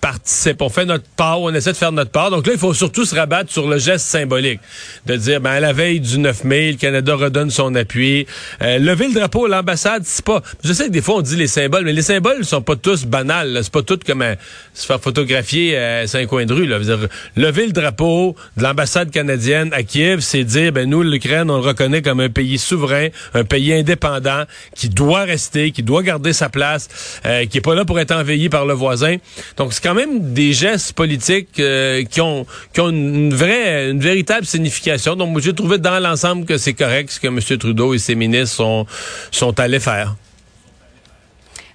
participe, 0.00 0.62
on 0.62 0.68
fait 0.68 0.84
notre 0.84 1.04
part, 1.16 1.40
on 1.40 1.52
essaie 1.54 1.72
de 1.72 1.76
faire 1.76 1.92
notre 1.92 2.10
part. 2.10 2.30
Donc 2.30 2.46
là, 2.46 2.52
il 2.52 2.58
faut 2.58 2.74
surtout 2.74 3.04
se 3.04 3.14
rabattre 3.14 3.52
sur 3.52 3.68
le 3.68 3.78
geste 3.78 4.06
symbolique, 4.06 4.60
de 5.06 5.16
dire, 5.16 5.40
ben 5.40 5.50
à 5.50 5.60
la 5.60 5.72
veille 5.72 6.00
du 6.00 6.18
9 6.18 6.44
mai, 6.44 6.72
le 6.72 6.76
Canada 6.76 7.14
redonne 7.14 7.50
son 7.50 7.74
appui. 7.74 8.26
Euh, 8.62 8.78
lever 8.78 9.08
le 9.08 9.14
drapeau 9.14 9.46
à 9.46 9.48
l'ambassade, 9.48 10.02
c'est 10.04 10.24
pas... 10.24 10.42
Je 10.62 10.72
sais 10.72 10.86
que 10.86 10.90
des 10.90 11.02
fois, 11.02 11.16
on 11.16 11.22
dit 11.22 11.36
les 11.36 11.46
symboles, 11.46 11.84
mais 11.84 11.92
les 11.92 12.02
symboles 12.02 12.44
sont 12.44 12.62
pas 12.62 12.76
tous 12.76 13.04
banals. 13.04 13.58
C'est 13.62 13.72
pas 13.72 13.82
tout 13.82 13.98
comme 14.06 14.22
euh, 14.22 14.34
se 14.74 14.86
faire 14.86 15.00
photographier 15.00 15.76
à 15.76 16.06
Saint-Coin 16.06 16.46
de 16.46 16.54
rue. 16.54 16.66
Là. 16.66 16.78
Dire, 16.78 17.08
lever 17.36 17.66
le 17.66 17.72
drapeau 17.72 18.36
de 18.56 18.62
l'ambassade 18.62 19.10
canadienne 19.10 19.70
à 19.72 19.82
Kiev, 19.82 20.20
c'est 20.20 20.44
dire, 20.44 20.72
ben 20.72 20.88
nous, 20.88 21.02
l'Ukraine, 21.02 21.50
on 21.50 21.56
le 21.56 21.66
reconnaît 21.66 22.02
comme 22.02 22.20
un 22.20 22.28
pays 22.28 22.58
souverain, 22.58 23.08
un 23.34 23.44
pays 23.44 23.72
indépendant, 23.72 24.44
qui 24.74 24.88
doit 24.88 25.24
rester, 25.24 25.70
qui 25.70 25.82
doit 25.82 26.02
garder 26.02 26.32
sa 26.32 26.48
place, 26.48 26.88
euh, 27.26 27.46
qui 27.46 27.58
est 27.58 27.62
pas 27.62 27.74
là 27.74 27.84
pour 27.84 27.98
être 27.98 28.12
envahi 28.12 28.48
par 28.48 28.66
le 28.66 28.74
voisin. 28.74 29.16
Donc, 29.56 29.72
quand 29.88 29.94
même 29.94 30.34
des 30.34 30.52
gestes 30.52 30.92
politiques 30.92 31.58
euh, 31.60 32.04
qui 32.04 32.20
ont 32.20 32.44
qui 32.74 32.80
ont 32.82 32.90
une 32.90 33.32
vraie, 33.32 33.90
une 33.90 34.00
véritable 34.00 34.44
signification. 34.44 35.16
Donc, 35.16 35.38
j'ai 35.40 35.54
trouvé 35.54 35.78
dans 35.78 35.98
l'ensemble 35.98 36.44
que 36.44 36.58
c'est 36.58 36.74
correct 36.74 37.10
ce 37.10 37.18
que 37.18 37.28
M. 37.28 37.40
Trudeau 37.58 37.94
et 37.94 37.98
ses 37.98 38.14
ministres 38.14 38.54
sont 38.54 38.86
sont 39.30 39.58
allés 39.58 39.80
faire. 39.80 40.14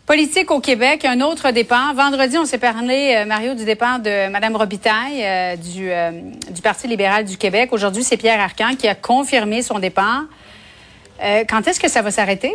Politique 0.06 0.52
au 0.52 0.60
Québec, 0.60 1.06
un 1.06 1.22
autre 1.22 1.50
départ. 1.50 1.96
Vendredi, 1.96 2.38
on 2.38 2.46
s'est 2.46 2.60
parlé, 2.60 3.16
euh, 3.18 3.26
Mario, 3.26 3.56
du 3.56 3.66
départ 3.66 4.00
de 4.00 4.30
Mme 4.30 4.58
Robitaille 4.58 5.24
euh, 5.24 5.56
du, 5.56 5.90
du 6.54 6.62
Parti 6.62 6.88
libéral 6.88 7.26
du 7.26 7.38
Québec. 7.38 7.70
Aujourd'hui, 7.72 8.04
c'est 8.04 8.18
Pierre 8.18 8.40
Arcan 8.40 8.76
qui 8.78 8.88
a 8.88 8.94
confirmé 8.94 9.64
son 9.64 9.80
départ. 9.80 10.26
Quand 11.50 11.66
est-ce 11.68 11.80
que 11.80 11.90
ça 11.90 12.02
va 12.02 12.12
s'arrêter? 12.12 12.54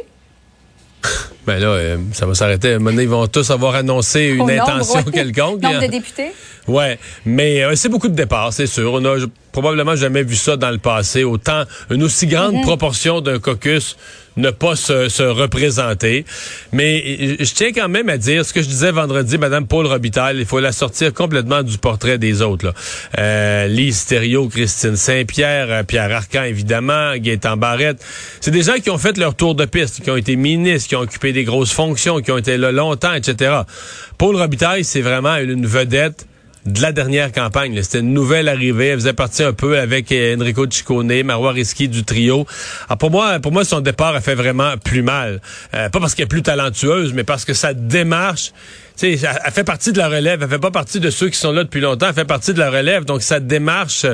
Ben 1.46 1.58
là, 1.60 1.68
euh, 1.68 1.96
ça 2.12 2.26
va 2.26 2.34
s'arrêter. 2.34 2.78
Maintenant, 2.78 3.00
ils 3.00 3.08
vont 3.08 3.26
tous 3.26 3.50
avoir 3.50 3.74
annoncé 3.74 4.24
une 4.26 4.42
Au 4.42 4.46
nombre, 4.46 4.62
intention 4.68 4.98
ouais. 4.98 5.12
quelconque. 5.12 5.62
Nombre 5.62 5.80
de 5.80 5.86
députés? 5.86 6.32
Ouais, 6.66 6.98
mais 7.24 7.64
euh, 7.64 7.74
c'est 7.74 7.88
beaucoup 7.88 8.08
de 8.08 8.14
départs, 8.14 8.52
c'est 8.52 8.66
sûr. 8.66 8.92
On 8.92 9.02
a, 9.06 9.16
probablement 9.52 9.96
jamais 9.96 10.22
vu 10.22 10.36
ça 10.36 10.56
dans 10.56 10.70
le 10.70 10.78
passé. 10.78 11.24
Autant, 11.24 11.64
une 11.90 12.02
aussi 12.02 12.26
grande 12.26 12.54
Mhm. 12.54 12.62
proportion 12.62 13.20
d'un 13.20 13.38
caucus 13.38 13.96
ne 14.36 14.50
pas 14.50 14.76
se, 14.76 15.08
se 15.08 15.24
représenter. 15.24 16.24
Mais 16.72 17.36
je 17.40 17.52
tiens 17.54 17.72
quand 17.74 17.88
même 17.88 18.08
à 18.08 18.18
dire 18.18 18.44
ce 18.44 18.52
que 18.52 18.62
je 18.62 18.68
disais 18.68 18.92
vendredi, 18.92 19.36
Madame 19.36 19.66
Paul 19.66 19.84
Robitaille, 19.86 20.36
il 20.38 20.46
faut 20.46 20.60
la 20.60 20.70
sortir 20.70 21.12
complètement 21.12 21.64
du 21.64 21.76
portrait 21.78 22.18
des 22.18 22.40
autres. 22.40 22.66
Là. 22.66 22.74
Euh, 23.18 23.66
Lise 23.66 24.06
Thériault, 24.06 24.48
Christine 24.48 24.94
Saint-Pierre, 24.94 25.66
euh, 25.70 25.82
Pierre 25.82 26.12
Arcan, 26.14 26.44
évidemment, 26.44 27.16
Gaétan 27.16 27.56
Barrette. 27.56 27.98
C'est 28.40 28.52
des 28.52 28.62
gens 28.62 28.74
qui 28.82 28.90
ont 28.90 28.98
fait 28.98 29.16
leur 29.18 29.34
tour 29.34 29.56
de 29.56 29.64
piste, 29.64 30.02
qui 30.04 30.10
ont 30.10 30.16
été 30.16 30.36
ministres, 30.36 30.88
qui 30.88 30.94
ont 30.94 31.00
occupé 31.00 31.32
des 31.32 31.42
grosses 31.42 31.72
fonctions, 31.72 32.20
qui 32.20 32.30
ont 32.30 32.38
été 32.38 32.56
là 32.58 32.70
longtemps, 32.70 33.14
etc. 33.14 33.62
Paul 34.18 34.36
Robitaille, 34.36 34.84
c'est 34.84 35.00
vraiment 35.02 35.34
une 35.36 35.66
vedette 35.66 36.26
de 36.72 36.82
la 36.82 36.92
dernière 36.92 37.32
campagne. 37.32 37.80
C'était 37.82 38.00
une 38.00 38.12
nouvelle 38.12 38.48
arrivée. 38.48 38.88
Elle 38.88 38.98
faisait 38.98 39.12
partie 39.12 39.42
un 39.42 39.52
peu 39.52 39.78
avec 39.78 40.12
euh, 40.12 40.36
Enrico 40.36 40.66
Ciccone, 40.68 41.22
Marois 41.22 41.52
Risky 41.52 41.88
du 41.88 42.04
trio. 42.04 42.46
Alors 42.88 42.98
pour 42.98 43.10
moi, 43.10 43.40
pour 43.40 43.52
moi, 43.52 43.64
son 43.64 43.80
départ 43.80 44.14
a 44.14 44.20
fait 44.20 44.34
vraiment 44.34 44.74
plus 44.82 45.02
mal. 45.02 45.40
Euh, 45.74 45.88
pas 45.88 46.00
parce 46.00 46.14
qu'elle 46.14 46.24
est 46.24 46.28
plus 46.28 46.42
talentueuse, 46.42 47.12
mais 47.14 47.24
parce 47.24 47.44
que 47.44 47.54
sa 47.54 47.74
démarche, 47.74 48.52
tu 48.98 49.16
sais, 49.16 49.28
elle, 49.44 49.52
fait 49.52 49.64
partie 49.64 49.92
de 49.92 49.98
la 49.98 50.08
relève. 50.08 50.42
Elle 50.42 50.48
fait 50.48 50.58
pas 50.58 50.70
partie 50.70 51.00
de 51.00 51.10
ceux 51.10 51.28
qui 51.28 51.38
sont 51.38 51.52
là 51.52 51.64
depuis 51.64 51.80
longtemps. 51.80 52.08
Elle 52.08 52.14
fait 52.14 52.24
partie 52.24 52.52
de 52.52 52.58
la 52.58 52.70
relève. 52.70 53.04
Donc 53.04 53.22
sa 53.22 53.40
démarche 53.40 54.06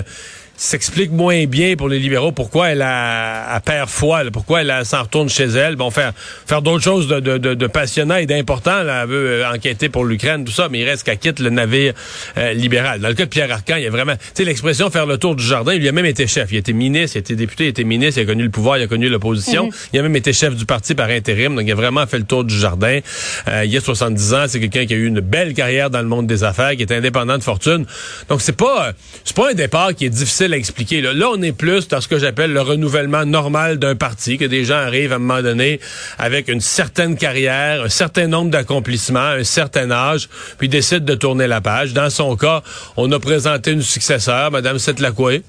s'explique 0.56 1.10
moins 1.10 1.44
bien 1.46 1.74
pour 1.76 1.88
les 1.88 1.98
libéraux 1.98 2.32
pourquoi 2.32 2.70
elle 2.70 2.82
a, 2.82 3.52
a 3.52 3.60
perd 3.60 3.88
foi, 3.88 4.24
là, 4.24 4.30
pourquoi 4.30 4.62
elle 4.62 4.84
s'en 4.84 5.02
retourne 5.02 5.28
chez 5.28 5.44
elle. 5.44 5.76
Bon, 5.76 5.90
faire 5.90 6.12
faire 6.46 6.62
d'autres 6.62 6.84
choses 6.84 7.08
de, 7.08 7.20
de, 7.20 7.38
de, 7.38 7.54
de 7.54 7.66
passionnant 7.66 8.16
et 8.16 8.26
d'important. 8.26 8.80
Elle 8.80 9.08
veut 9.08 9.42
euh, 9.42 9.52
enquêter 9.52 9.88
pour 9.88 10.04
l'Ukraine, 10.04 10.44
tout 10.44 10.52
ça, 10.52 10.68
mais 10.70 10.80
il 10.80 10.84
reste 10.84 11.04
qu'elle 11.04 11.18
quitte 11.18 11.40
le 11.40 11.50
navire 11.50 11.94
euh, 12.38 12.52
libéral. 12.52 13.00
Dans 13.00 13.08
le 13.08 13.14
cas 13.14 13.24
de 13.24 13.30
Pierre 13.30 13.50
Arcan, 13.50 13.76
il 13.76 13.84
y 13.84 13.86
a 13.86 13.90
vraiment, 13.90 14.14
tu 14.14 14.20
sais, 14.34 14.44
l'expression 14.44 14.90
faire 14.90 15.06
le 15.06 15.18
tour 15.18 15.34
du 15.34 15.44
jardin, 15.44 15.74
il 15.74 15.80
lui 15.80 15.88
a 15.88 15.92
même 15.92 16.06
été 16.06 16.26
chef. 16.26 16.52
Il 16.52 16.56
a 16.56 16.58
été 16.58 16.72
ministre, 16.72 17.16
il 17.16 17.18
a 17.18 17.20
été 17.20 17.36
député, 17.36 17.64
il 17.64 17.66
a 17.68 17.70
été 17.70 17.84
ministre, 17.84 18.20
il 18.20 18.24
a 18.24 18.26
connu 18.26 18.44
le 18.44 18.50
pouvoir, 18.50 18.78
il 18.78 18.82
a 18.82 18.86
connu 18.86 19.08
l'opposition. 19.08 19.70
Il 19.92 19.98
a 19.98 20.02
même 20.02 20.16
été 20.16 20.32
chef 20.32 20.54
du 20.54 20.66
parti 20.66 20.94
par 20.94 21.08
intérim, 21.08 21.54
donc 21.54 21.64
il 21.66 21.72
a 21.72 21.74
vraiment 21.74 22.06
fait 22.06 22.18
le 22.18 22.24
tour 22.24 22.44
du 22.44 22.56
jardin. 22.56 23.00
Euh, 23.48 23.64
il 23.64 23.76
a 23.76 23.80
70 23.80 24.34
ans, 24.34 24.44
c'est 24.48 24.60
quelqu'un 24.60 24.86
qui 24.86 24.94
a 24.94 24.96
eu 24.96 25.06
une 25.06 25.20
belle 25.20 25.54
carrière 25.54 25.90
dans 25.90 26.00
le 26.00 26.08
monde 26.08 26.26
des 26.26 26.44
affaires, 26.44 26.76
qui 26.76 26.82
est 26.82 26.92
indépendant 26.92 27.38
de 27.38 27.42
fortune. 27.42 27.86
Donc 28.28 28.40
c'est 28.40 28.56
pas, 28.56 28.88
euh, 28.88 28.92
c'est 29.24 29.36
pas 29.36 29.50
un 29.50 29.54
départ 29.54 29.94
qui 29.94 30.06
est 30.06 30.10
difficile 30.10 30.43
à 30.52 30.56
expliquer. 30.56 31.00
Là, 31.00 31.28
on 31.30 31.40
est 31.42 31.52
plus 31.52 31.88
dans 31.88 32.00
ce 32.00 32.08
que 32.08 32.18
j'appelle 32.18 32.52
le 32.52 32.60
renouvellement 32.60 33.24
normal 33.24 33.78
d'un 33.78 33.94
parti, 33.94 34.38
que 34.38 34.44
des 34.44 34.64
gens 34.64 34.76
arrivent 34.76 35.12
à 35.12 35.16
un 35.16 35.18
moment 35.18 35.42
donné 35.42 35.80
avec 36.18 36.48
une 36.48 36.60
certaine 36.60 37.16
carrière, 37.16 37.82
un 37.82 37.88
certain 37.88 38.26
nombre 38.26 38.50
d'accomplissements, 38.50 39.18
un 39.18 39.44
certain 39.44 39.90
âge, 39.90 40.28
puis 40.58 40.68
décident 40.68 41.04
de 41.04 41.14
tourner 41.14 41.46
la 41.46 41.60
page. 41.60 41.92
Dans 41.92 42.10
son 42.10 42.36
cas, 42.36 42.62
on 42.96 43.10
a 43.12 43.18
présenté 43.18 43.72
une 43.72 43.82
successeur, 43.82 44.50
Madame 44.50 44.78
Setlakoué, 44.78 45.42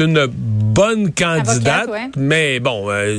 une 0.00 0.26
bonne 0.26 1.12
candidate, 1.12 1.88
ouais. 1.88 2.10
mais 2.16 2.60
bon, 2.60 2.90
euh, 2.90 3.18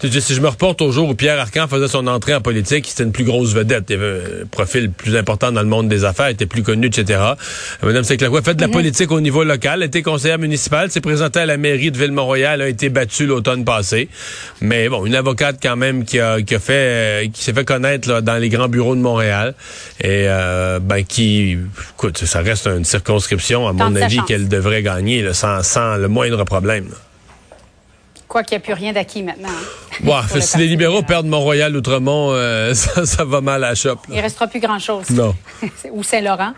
si 0.00 0.34
je 0.34 0.40
me 0.40 0.48
reporte 0.48 0.82
au 0.82 0.90
jour 0.90 1.08
où 1.08 1.14
Pierre 1.14 1.38
Arcan 1.38 1.66
faisait 1.68 1.88
son 1.88 2.06
entrée 2.06 2.34
en 2.34 2.40
politique, 2.40 2.86
c'était 2.88 3.04
une 3.04 3.12
plus 3.12 3.24
grosse 3.24 3.54
vedette. 3.54 3.84
Il 3.88 3.96
avait 3.96 4.42
un 4.42 4.46
profil 4.50 4.90
plus 4.90 5.16
important 5.16 5.52
dans 5.52 5.62
le 5.62 5.68
monde 5.68 5.88
des 5.88 6.04
affaires, 6.04 6.28
était 6.28 6.46
plus 6.46 6.62
connu, 6.62 6.86
etc. 6.86 7.20
Euh, 7.20 7.34
Madame 7.82 8.02
a 8.02 8.42
fait 8.42 8.54
de 8.54 8.60
la 8.60 8.68
politique 8.68 9.10
au 9.10 9.20
niveau 9.20 9.44
local, 9.44 9.82
a 9.82 9.86
été 9.86 10.02
conseillère 10.02 10.38
municipale, 10.38 10.90
s'est 10.90 11.00
présentée 11.00 11.40
à 11.40 11.46
la 11.46 11.56
mairie 11.56 11.90
de 11.90 11.98
Ville-Mont-Royal, 11.98 12.62
a 12.62 12.68
été 12.68 12.88
battue 12.88 13.26
l'automne 13.26 13.64
passé. 13.64 14.08
Mais 14.60 14.88
bon, 14.88 15.06
une 15.06 15.14
avocate 15.14 15.58
quand 15.62 15.76
même 15.76 16.04
qui 16.04 16.20
a, 16.20 16.40
qui 16.42 16.54
a 16.54 16.58
fait, 16.58 16.72
euh, 16.72 17.28
qui 17.32 17.42
s'est 17.42 17.52
fait 17.52 17.64
connaître 17.64 18.08
là, 18.08 18.20
dans 18.20 18.36
les 18.36 18.48
grands 18.48 18.68
bureaux 18.68 18.96
de 18.96 19.00
Montréal 19.00 19.54
et 20.00 20.26
euh, 20.28 20.78
ben 20.80 21.04
qui, 21.04 21.58
écoute, 21.94 22.18
ça 22.18 22.40
reste 22.40 22.66
une 22.66 22.84
circonscription 22.84 23.68
à 23.68 23.72
mon 23.72 23.94
avis 23.96 24.20
qu'elle 24.26 24.48
devrait 24.48 24.82
gagner 24.82 25.22
là, 25.22 25.34
sans, 25.34 25.62
sans 25.62 25.96
le 25.96 26.08
moindre 26.14 26.44
problème. 26.44 26.88
là. 26.90 26.96
Quoi 28.26 28.42
qu'il 28.42 28.56
n'y 28.56 28.62
a 28.62 28.64
plus 28.64 28.72
rien 28.72 28.92
d'acquis 28.92 29.22
maintenant. 29.22 29.48
hein, 29.50 29.62
le 30.36 30.40
si 30.40 30.56
les 30.58 30.66
libéraux 30.66 30.94
libéral. 30.96 31.06
perdent 31.06 31.26
Mont-Royal, 31.26 31.76
Outremont, 31.76 32.30
euh, 32.32 32.72
ça, 32.82 33.04
ça 33.04 33.24
va 33.24 33.40
mal 33.40 33.62
à 33.62 33.68
la 33.70 33.74
chope. 33.74 34.06
là. 34.08 34.14
Il 34.16 34.20
restera 34.20 34.46
plus 34.46 34.60
grand-chose. 34.60 35.10
Non. 35.10 35.34
Ou 35.92 36.02
Saint-Laurent. 36.02 36.52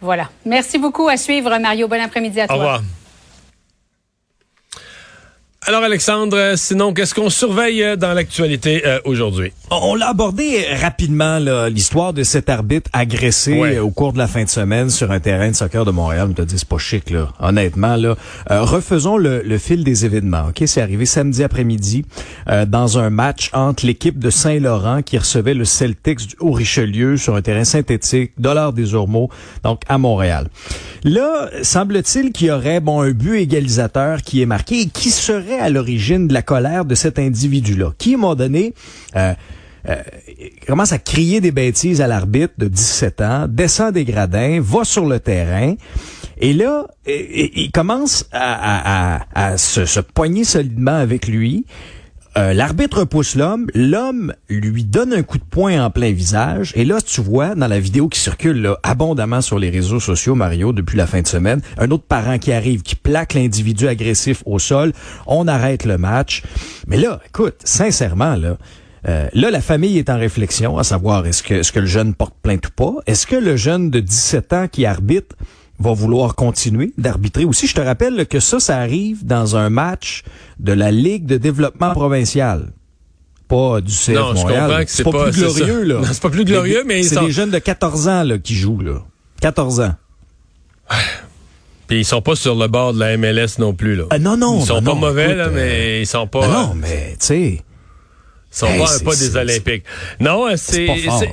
Voilà. 0.00 0.28
Merci 0.44 0.78
beaucoup. 0.78 1.08
À 1.08 1.16
suivre, 1.16 1.56
Mario. 1.58 1.88
Bon 1.88 2.00
après-midi 2.00 2.40
à 2.40 2.44
Au 2.44 2.46
toi. 2.48 2.56
revoir. 2.56 2.82
Alors, 5.66 5.82
Alexandre, 5.82 6.52
sinon, 6.56 6.92
qu'est-ce 6.92 7.14
qu'on 7.14 7.30
surveille 7.30 7.82
euh, 7.82 7.96
dans 7.96 8.12
l'actualité 8.12 8.82
euh, 8.86 8.98
aujourd'hui? 9.06 9.50
On 9.70 9.94
l'a 9.94 10.10
abordé 10.10 10.62
rapidement, 10.82 11.38
l'histoire 11.70 12.12
de 12.12 12.22
cet 12.22 12.50
arbitre 12.50 12.90
agressé 12.92 13.54
Ouais. 13.58 13.76
euh, 13.78 13.82
au 13.82 13.88
cours 13.90 14.12
de 14.12 14.18
la 14.18 14.26
fin 14.26 14.44
de 14.44 14.48
semaine 14.50 14.90
sur 14.90 15.10
un 15.10 15.20
terrain 15.20 15.48
de 15.48 15.54
soccer 15.56 15.86
de 15.86 15.90
Montréal. 15.90 16.28
On 16.30 16.34
t'a 16.34 16.44
dit, 16.44 16.58
c'est 16.58 16.68
pas 16.68 16.76
chic, 16.76 17.08
là. 17.08 17.30
Honnêtement, 17.40 17.96
là. 17.96 18.14
Euh, 18.50 18.60
refaisons 18.60 19.16
le, 19.16 19.40
le 19.40 19.56
fil 19.56 19.84
des 19.84 20.04
événements, 20.04 20.48
OK? 20.50 20.64
C'est 20.66 20.82
arrivé 20.82 21.06
samedi 21.06 21.42
après-midi 21.42 22.04
euh, 22.50 22.66
dans 22.66 22.98
un 22.98 23.08
match 23.08 23.48
entre 23.54 23.86
l'équipe 23.86 24.18
de 24.18 24.28
Saint-Laurent 24.28 25.00
qui 25.00 25.16
recevait 25.16 25.54
le 25.54 25.64
Celtics 25.64 26.26
du 26.26 26.34
Haut-Richelieu 26.40 27.16
sur 27.16 27.36
un 27.36 27.42
terrain 27.42 27.64
synthétique, 27.64 28.32
dollar 28.36 28.74
des 28.74 28.94
Ormeaux, 28.94 29.30
donc 29.62 29.80
à 29.88 29.96
Montréal. 29.96 30.48
Là, 31.04 31.48
semble-t-il 31.62 32.32
qu'il 32.32 32.48
y 32.48 32.50
aurait, 32.50 32.80
bon, 32.80 33.00
un 33.00 33.12
but 33.12 33.38
égalisateur 33.38 34.20
qui 34.20 34.42
est 34.42 34.46
marqué 34.46 34.82
et 34.82 34.86
qui 34.88 35.08
serait 35.10 35.53
à 35.58 35.70
l'origine 35.70 36.28
de 36.28 36.34
la 36.34 36.42
colère 36.42 36.84
de 36.84 36.94
cet 36.94 37.18
individu-là, 37.18 37.92
qui, 37.98 38.12
à 38.12 38.16
un 38.16 38.20
moment 38.20 38.34
donné, 38.34 38.74
euh, 39.16 39.34
euh, 39.88 39.96
commence 40.66 40.92
à 40.92 40.98
crier 40.98 41.40
des 41.40 41.52
bêtises 41.52 42.00
à 42.00 42.06
l'arbitre 42.06 42.54
de 42.58 42.68
17 42.68 43.20
ans, 43.20 43.46
descend 43.48 43.92
des 43.92 44.04
gradins, 44.04 44.60
va 44.60 44.84
sur 44.84 45.06
le 45.06 45.20
terrain, 45.20 45.74
et 46.38 46.52
là, 46.52 46.86
il 47.06 47.70
commence 47.72 48.28
à 48.32 49.54
se, 49.56 49.84
se 49.84 50.00
poigner 50.00 50.42
solidement 50.44 50.96
avec 50.96 51.28
lui. 51.28 51.64
Euh, 52.36 52.52
L'arbitre 52.52 52.98
repousse 52.98 53.36
l'homme, 53.36 53.68
l'homme 53.74 54.34
lui 54.48 54.82
donne 54.82 55.12
un 55.12 55.22
coup 55.22 55.38
de 55.38 55.44
poing 55.44 55.84
en 55.84 55.90
plein 55.90 56.10
visage, 56.10 56.72
et 56.74 56.84
là, 56.84 57.00
tu 57.00 57.20
vois, 57.20 57.54
dans 57.54 57.68
la 57.68 57.78
vidéo 57.78 58.08
qui 58.08 58.18
circule 58.18 58.74
abondamment 58.82 59.40
sur 59.40 59.60
les 59.60 59.70
réseaux 59.70 60.00
sociaux, 60.00 60.34
Mario, 60.34 60.72
depuis 60.72 60.96
la 60.96 61.06
fin 61.06 61.22
de 61.22 61.28
semaine, 61.28 61.60
un 61.78 61.90
autre 61.92 62.04
parent 62.08 62.38
qui 62.38 62.52
arrive, 62.52 62.82
qui 62.82 62.96
plaque 62.96 63.34
l'individu 63.34 63.86
agressif 63.86 64.42
au 64.46 64.58
sol, 64.58 64.92
on 65.28 65.46
arrête 65.46 65.84
le 65.84 65.96
match. 65.96 66.42
Mais 66.88 66.96
là, 66.96 67.20
écoute, 67.28 67.54
sincèrement, 67.62 68.34
là, 68.34 68.58
euh, 69.06 69.28
là, 69.32 69.50
la 69.50 69.60
famille 69.60 69.98
est 69.98 70.10
en 70.10 70.18
réflexion 70.18 70.76
à 70.76 70.82
savoir 70.82 71.26
est-ce 71.26 71.42
que, 71.42 71.70
que 71.70 71.80
le 71.80 71.86
jeune 71.86 72.14
porte 72.14 72.34
plainte 72.42 72.66
ou 72.66 72.70
pas? 72.70 72.94
Est-ce 73.06 73.26
que 73.28 73.36
le 73.36 73.56
jeune 73.56 73.90
de 73.90 74.00
17 74.00 74.52
ans 74.54 74.66
qui 74.66 74.86
arbitre 74.86 75.36
va 75.78 75.92
vouloir 75.92 76.34
continuer 76.34 76.92
d'arbitrer 76.98 77.44
aussi? 77.44 77.66
Je 77.66 77.74
te 77.74 77.80
rappelle 77.80 78.26
que 78.26 78.40
ça, 78.40 78.60
ça 78.60 78.78
arrive 78.78 79.24
dans 79.26 79.56
un 79.56 79.70
match 79.70 80.22
de 80.60 80.72
la 80.72 80.90
Ligue 80.90 81.26
de 81.26 81.36
développement 81.36 81.92
provincial. 81.92 82.72
Pas 83.48 83.80
du 83.80 83.92
CF 83.92 84.08
Non, 84.14 84.28
je 84.34 84.40
Montréal. 84.40 84.66
comprends 84.68 84.84
que 84.84 84.90
c'est 84.90 85.04
pas, 85.04 85.10
pas- 85.12 85.30
plus 85.30 85.40
glorieux, 85.40 85.82
là. 85.82 85.94
Non, 85.96 86.04
c'est 86.10 86.22
pas 86.22 86.30
plus 86.30 86.44
glorieux, 86.44 86.82
mais 86.86 87.02
c'est 87.02 87.16
sont- 87.16 87.24
des 87.26 87.30
jeunes 87.32 87.50
de 87.50 87.58
14 87.58 88.08
ans 88.08 88.22
là, 88.22 88.38
qui 88.38 88.54
jouent, 88.54 88.80
là. 88.80 89.02
14 89.40 89.80
ans. 89.80 89.94
Puis 91.86 91.98
ils 92.00 92.04
sont 92.04 92.22
pas 92.22 92.34
sur 92.34 92.54
le 92.54 92.66
bord 92.66 92.94
de 92.94 93.00
la 93.00 93.16
MLS 93.18 93.58
non 93.58 93.74
plus. 93.74 93.94
Là. 93.96 94.04
Ah, 94.10 94.18
non, 94.18 94.36
non. 94.38 94.60
Ils 94.60 94.66
sont 94.66 94.80
non, 94.80 94.82
pas 94.82 94.94
non, 94.94 95.00
mauvais, 95.00 95.24
écoute, 95.26 95.36
là, 95.36 95.44
euh, 95.48 95.50
mais 95.52 96.00
ils 96.02 96.06
sont 96.06 96.26
pas. 96.26 96.40
ben 96.40 96.46
euh, 96.48 96.52
non, 96.68 96.74
mais, 96.74 97.10
tu 97.20 97.26
sais. 97.26 97.62
Sont 98.54 98.68
Hey, 98.68 98.78
pas, 98.78 98.86
pas 99.04 99.16
des 99.16 99.36
Olympiques. 99.36 99.82
Non, 100.20 100.46
euh, 100.48 100.54
c'est 100.56 100.86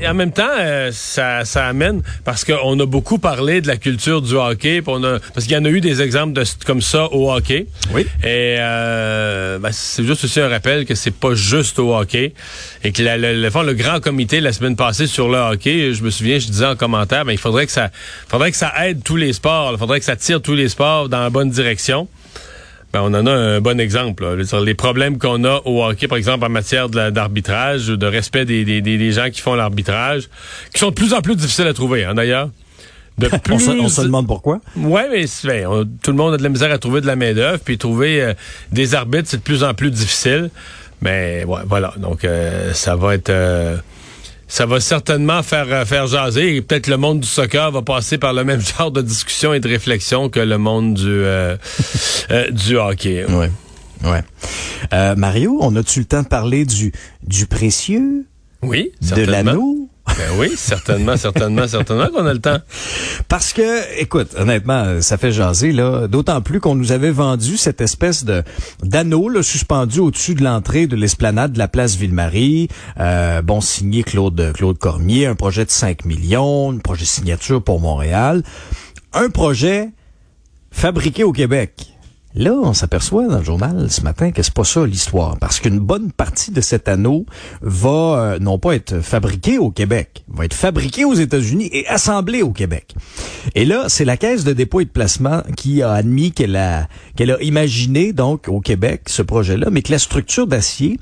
en 0.08 0.14
même 0.16 0.32
temps 0.32 0.50
euh, 0.60 0.90
ça, 0.92 1.46
ça 1.46 1.68
amène 1.68 2.02
parce 2.26 2.44
qu'on 2.44 2.80
a 2.80 2.86
beaucoup 2.88 3.20
parlé 3.20 3.62
de 3.62 3.68
la 3.68 3.78
culture 3.78 4.22
du 4.24 4.34
hockey, 4.36 4.82
on 4.88 5.04
a 5.04 5.20
parce 5.34 5.46
qu'il 5.46 5.54
y 5.54 5.58
en 5.58 5.64
a 5.66 5.70
eu 5.70 5.82
des 5.82 6.02
exemples 6.02 6.34
de 6.34 6.44
comme 6.66 6.82
ça 6.82 7.06
au 7.14 7.32
hockey. 7.32 7.68
Oui. 7.94 8.08
Et 8.24 8.56
euh, 8.60 9.60
ben, 9.60 9.70
c'est 9.72 10.04
juste 10.04 10.24
aussi 10.24 10.40
un 10.40 10.50
rappel 10.50 10.86
que 10.86 10.96
c'est 10.96 11.14
pas 11.14 11.36
juste 11.36 11.78
au 11.78 11.96
hockey 11.96 12.34
et 12.84 12.92
que 12.92 13.04
la- 13.04 13.18
le, 13.18 13.40
le, 13.40 13.50
fond, 13.52 13.62
le 13.62 13.74
grand 13.76 14.00
comité 14.00 14.42
la 14.42 14.52
semaine 14.52 14.76
passée 14.76 15.06
sur 15.06 15.30
le 15.30 15.38
hockey, 15.38 15.94
je 15.94 16.04
me 16.04 16.10
souviens, 16.10 16.40
je 16.40 16.48
disais 16.48 16.66
en 16.66 16.76
commentaire, 16.76 17.24
ben, 17.26 17.34
il 17.34 17.38
faudrait 17.38 17.68
que 17.68 17.72
ça 17.72 17.92
faudrait 18.30 18.50
que 18.52 18.58
ça 18.58 18.74
aide 18.88 19.04
tous 19.04 19.16
les 19.16 19.34
sports, 19.34 19.72
il 19.74 19.78
faudrait 19.78 20.00
que 20.00 20.06
ça 20.06 20.16
tire 20.16 20.42
tous 20.42 20.56
les 20.56 20.70
sports 20.70 21.08
dans 21.08 21.22
la 21.22 21.30
bonne 21.30 21.52
direction. 21.52 22.08
Ben, 22.94 23.02
on 23.04 23.14
en 23.14 23.26
a 23.26 23.32
un 23.32 23.62
bon 23.62 23.80
exemple. 23.80 24.24
là. 24.26 24.62
Les 24.66 24.74
problèmes 24.74 25.18
qu'on 25.18 25.44
a 25.46 25.62
au 25.66 25.84
hockey, 25.84 26.08
par 26.10 26.18
exemple, 26.18 26.46
en 26.46 26.50
matière 26.50 26.90
de 26.90 27.10
d'arbitrage, 27.10 27.88
de 27.88 28.06
respect 28.06 28.44
des, 28.46 28.66
des, 28.66 28.82
des, 28.82 28.98
des 28.98 29.12
gens 29.14 29.30
qui 29.30 29.40
font 29.42 29.56
l'arbitrage, 29.56 30.24
qui 30.74 30.80
sont 30.80 30.90
de 30.90 30.96
plus 30.96 31.14
en 31.14 31.22
plus 31.22 31.36
difficiles 31.36 31.68
à 31.68 31.74
trouver, 31.74 32.04
hein, 32.04 32.14
d'ailleurs. 32.14 32.50
De 33.18 33.28
plus... 33.28 33.54
On 33.56 33.60
se, 33.60 33.72
on 33.72 33.90
se 33.90 34.02
demande 34.02 34.28
pourquoi. 34.28 34.60
Ouais, 34.76 35.08
mais 35.12 35.26
ben, 35.44 35.68
on- 35.68 35.86
tout 35.86 36.12
le 36.12 36.18
monde 36.18 36.34
a 36.34 36.38
de 36.38 36.44
la 36.44 36.50
misère 36.50 36.72
à 36.72 36.78
trouver 36.78 37.02
de 37.02 37.08
la 37.08 37.16
main 37.16 37.34
d'œuvre, 37.34 37.60
puis 37.64 37.78
trouver 37.78 38.22
euh, 38.22 38.34
des 38.72 38.96
arbitres, 38.96 39.28
c'est 39.30 39.38
de 39.38 39.42
plus 39.44 39.64
en 39.64 39.74
plus 39.74 39.92
difficile. 39.92 40.50
Mais 41.02 41.44
ouais, 41.46 41.62
voilà. 41.68 41.94
Donc 41.98 42.24
euh, 42.26 42.74
ça 42.74 42.96
va 42.96 43.14
être, 43.16 43.30
euh, 43.30 43.78
ça 44.52 44.66
va 44.66 44.82
certainement 44.82 45.44
faire 45.44 45.68
euh, 45.70 45.86
faire 45.86 46.08
jaser. 46.08 46.58
Et 46.58 46.62
peut-être 46.62 46.88
le 46.88 46.98
monde 46.98 47.22
du 47.22 47.28
soccer 47.28 47.72
va 47.72 47.82
passer 47.82 48.18
par 48.18 48.34
le 48.34 48.44
même 48.44 48.60
genre 48.78 48.92
de 48.92 49.02
discussion 49.02 49.54
et 49.54 49.62
de 49.62 49.68
réflexion 49.68 50.28
que 50.28 50.42
le 50.42 50.58
monde 50.58 50.96
du 50.96 51.08
euh, 51.08 51.56
euh, 52.32 52.52
du 52.52 52.78
hockey. 52.78 53.26
Ouais. 53.26 53.50
Ouais. 54.04 54.24
Euh, 54.94 55.16
Mario, 55.16 55.58
on 55.62 55.74
a-tu 55.78 56.00
le 56.00 56.06
temps 56.06 56.24
de 56.24 56.28
parler 56.28 56.66
du, 56.66 56.92
du 57.24 57.46
précieux, 57.46 58.26
Oui, 58.62 58.92
de 59.16 59.22
l'anneau? 59.24 59.81
Ben 60.18 60.32
oui, 60.38 60.52
certainement, 60.56 61.18
certainement, 61.18 61.68
certainement 61.68 62.08
qu'on 62.10 62.26
a 62.26 62.34
le 62.34 62.40
temps. 62.40 62.60
Parce 63.28 63.54
que, 63.54 64.00
écoute, 64.00 64.36
honnêtement, 64.38 65.02
ça 65.02 65.18
fait 65.18 65.32
jaser, 65.32 65.72
là. 65.72 66.08
D'autant 66.08 66.42
plus 66.42 66.60
qu'on 66.60 66.76
nous 66.76 66.92
avait 66.92 67.12
vendu 67.12 67.58
cette 67.58 67.82
espèce 67.82 68.24
de 68.24 68.44
d'anneau 68.84 69.30
là, 69.30 69.44
suspendu 69.44 70.00
au-dessus 70.00 70.36
de 70.36 70.44
l'entrée 70.44 70.88
de 70.88 70.96
l'esplanade 70.96 71.54
de 71.54 71.60
la 71.60 71.68
place 71.68 71.96
Ville-Marie. 71.96 72.68
Euh, 73.00 73.42
bon, 73.42 73.62
signé 73.62 74.04
Claude 74.04 74.52
Claude 74.54 74.78
Cormier, 74.78 75.26
un 75.26 75.36
projet 75.36 75.66
de 75.66 75.72
5 75.72 76.06
millions, 76.06 76.72
un 76.72 76.78
projet 76.78 77.06
signature 77.06 77.64
pour 77.64 77.80
Montréal. 77.80 78.44
Un 79.14 79.30
projet 79.30 79.90
fabriqué 80.72 81.24
au 81.24 81.32
Québec. 81.32 81.92
Là, 82.34 82.54
on 82.54 82.74
s'aperçoit 82.74 83.28
dans 83.28 83.40
le 83.40 83.44
journal 83.44 83.92
ce 83.92 84.02
matin 84.02 84.32
que 84.32 84.42
c'est 84.42 84.54
pas 84.54 84.64
ça 84.64 84.86
l'histoire, 84.86 85.38
parce 85.38 85.60
qu'une 85.60 85.80
bonne 85.80 86.12
partie 86.12 86.52
de 86.52 86.62
cet 86.62 86.88
anneau 86.88 87.26
va 87.62 87.90
euh, 87.90 88.40
non 88.40 88.58
pas 88.58 88.76
être 88.76 89.02
fabriqué 89.02 89.58
au 89.58 89.70
Québec, 89.70 90.24
va 90.30 90.46
être 90.46 90.54
fabriqué 90.54 91.04
aux 91.04 91.14
États-Unis 91.14 91.70
et 91.74 91.86
assemblé 91.88 92.42
au 92.42 92.52
Québec. 92.52 92.96
Et 93.54 93.66
là, 93.66 93.86
c'est 93.90 94.06
la 94.06 94.16
Caisse 94.16 94.46
de 94.46 94.54
dépôt 94.54 94.80
et 94.80 94.86
de 94.86 94.90
placement 94.90 95.42
qui 95.58 95.82
a 95.82 95.92
admis 95.92 96.32
qu'elle 96.32 96.56
a 96.56 96.88
qu'elle 97.18 97.32
a 97.32 97.42
imaginé 97.42 98.14
donc 98.14 98.48
au 98.48 98.62
Québec 98.62 99.02
ce 99.08 99.22
projet-là, 99.22 99.68
mais 99.70 99.82
que 99.82 99.92
la 99.92 100.00
structure 100.00 100.48
d'acier 100.48 101.00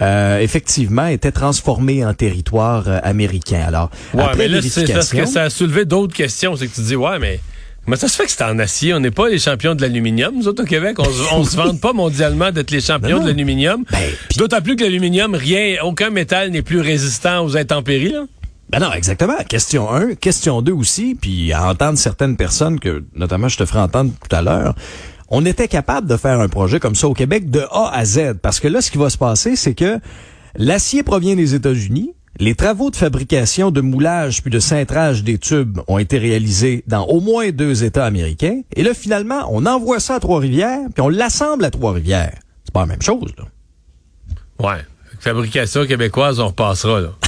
euh, 0.00 0.40
effectivement 0.40 1.06
était 1.06 1.32
transformée 1.32 2.04
en 2.04 2.12
territoire 2.12 2.88
euh, 2.88 2.98
américain. 3.04 3.62
Alors, 3.66 3.90
ouais, 4.14 4.22
après 4.22 4.36
mais 4.36 4.48
là, 4.48 4.62
c'est 4.62 4.92
parce 4.92 5.10
que 5.10 5.26
ça 5.26 5.44
a 5.44 5.50
soulevé 5.50 5.84
d'autres 5.84 6.14
questions, 6.14 6.56
c'est 6.56 6.66
que 6.66 6.74
tu 6.74 6.82
dis 6.82 6.96
ouais, 6.96 7.20
mais 7.20 7.40
mais 7.86 7.96
ça 7.96 8.08
se 8.08 8.16
fait 8.16 8.24
que 8.26 8.30
c'est 8.30 8.44
en 8.44 8.58
acier. 8.58 8.94
On 8.94 9.00
n'est 9.00 9.10
pas 9.10 9.28
les 9.28 9.38
champions 9.38 9.74
de 9.74 9.82
l'aluminium. 9.82 10.34
Nous 10.36 10.48
autres, 10.48 10.62
au 10.62 10.66
Québec, 10.66 10.98
on, 10.98 11.36
on 11.36 11.44
se 11.44 11.56
vante 11.56 11.80
pas 11.80 11.92
mondialement 11.92 12.50
d'être 12.52 12.70
les 12.70 12.80
champions 12.80 13.20
de 13.20 13.26
l'aluminium. 13.26 13.84
Ben, 13.90 13.98
D'autant 14.36 14.60
plus 14.60 14.76
que 14.76 14.84
l'aluminium, 14.84 15.34
rien, 15.34 15.76
aucun 15.82 16.10
métal 16.10 16.50
n'est 16.50 16.62
plus 16.62 16.80
résistant 16.80 17.44
aux 17.44 17.56
intempéries. 17.56 18.12
Là. 18.12 18.24
Ben 18.70 18.78
non, 18.78 18.92
exactement. 18.92 19.34
Question 19.48 19.90
1. 19.92 20.14
Question 20.14 20.62
2 20.62 20.72
aussi, 20.72 21.14
puis 21.20 21.52
à 21.52 21.68
entendre 21.68 21.98
certaines 21.98 22.36
personnes 22.36 22.80
que, 22.80 23.04
notamment, 23.14 23.48
je 23.48 23.58
te 23.58 23.66
ferai 23.66 23.80
entendre 23.80 24.12
tout 24.12 24.34
à 24.34 24.40
l'heure, 24.42 24.74
on 25.28 25.44
était 25.44 25.68
capable 25.68 26.06
de 26.06 26.16
faire 26.16 26.40
un 26.40 26.48
projet 26.48 26.78
comme 26.80 26.94
ça 26.94 27.08
au 27.08 27.14
Québec 27.14 27.50
de 27.50 27.60
A 27.70 27.90
à 27.92 28.04
Z. 28.04 28.34
Parce 28.40 28.60
que 28.60 28.68
là, 28.68 28.80
ce 28.80 28.90
qui 28.90 28.98
va 28.98 29.10
se 29.10 29.18
passer, 29.18 29.56
c'est 29.56 29.74
que 29.74 29.98
l'acier 30.56 31.02
provient 31.02 31.34
des 31.36 31.54
États-Unis, 31.54 32.14
les 32.40 32.54
travaux 32.54 32.90
de 32.90 32.96
fabrication 32.96 33.70
de 33.70 33.80
moulage 33.80 34.42
puis 34.42 34.50
de 34.50 34.58
cintrage 34.58 35.22
des 35.22 35.38
tubes 35.38 35.80
ont 35.86 35.98
été 35.98 36.18
réalisés 36.18 36.82
dans 36.86 37.04
au 37.04 37.20
moins 37.20 37.50
deux 37.50 37.84
États 37.84 38.04
américains. 38.06 38.62
Et 38.74 38.82
là, 38.82 38.94
finalement, 38.94 39.46
on 39.50 39.66
envoie 39.66 40.00
ça 40.00 40.16
à 40.16 40.20
Trois-Rivières, 40.20 40.80
puis 40.94 41.02
on 41.02 41.08
l'assemble 41.08 41.64
à 41.64 41.70
Trois-Rivières. 41.70 42.38
C'est 42.64 42.72
pas 42.72 42.80
la 42.80 42.86
même 42.86 43.02
chose, 43.02 43.32
là. 43.38 43.44
Ouais. 44.58 44.80
Fabrication 45.20 45.86
québécoise, 45.86 46.40
on 46.40 46.48
repassera, 46.48 47.00
là. 47.00 47.10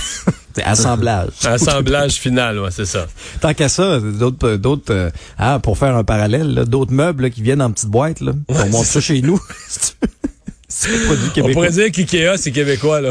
C'est 0.56 0.62
assemblage. 0.62 1.30
Assemblage 1.44 2.12
final, 2.14 2.60
ouais, 2.60 2.70
c'est 2.70 2.84
ça. 2.84 3.08
Tant 3.40 3.54
qu'à 3.54 3.68
ça, 3.68 3.98
d'autres, 3.98 4.54
d'autres, 4.54 4.94
euh, 4.94 5.10
hein, 5.36 5.58
pour 5.58 5.76
faire 5.76 5.96
un 5.96 6.04
parallèle, 6.04 6.54
là, 6.54 6.64
d'autres 6.64 6.92
meubles 6.92 7.24
là, 7.24 7.30
qui 7.30 7.42
viennent 7.42 7.60
en 7.60 7.72
petites 7.72 7.88
boîtes, 7.88 8.20
là, 8.20 8.34
on 8.48 8.68
monte 8.68 8.84
ça 8.84 9.00
chez 9.00 9.20
nous. 9.20 9.40
c'est 10.68 11.06
produit 11.06 11.26
On 11.26 11.30
québécois. 11.32 11.52
pourrait 11.54 11.70
dire 11.70 11.90
qu'IKEA, 11.90 12.36
c'est 12.36 12.52
québécois, 12.52 13.00
là. 13.00 13.10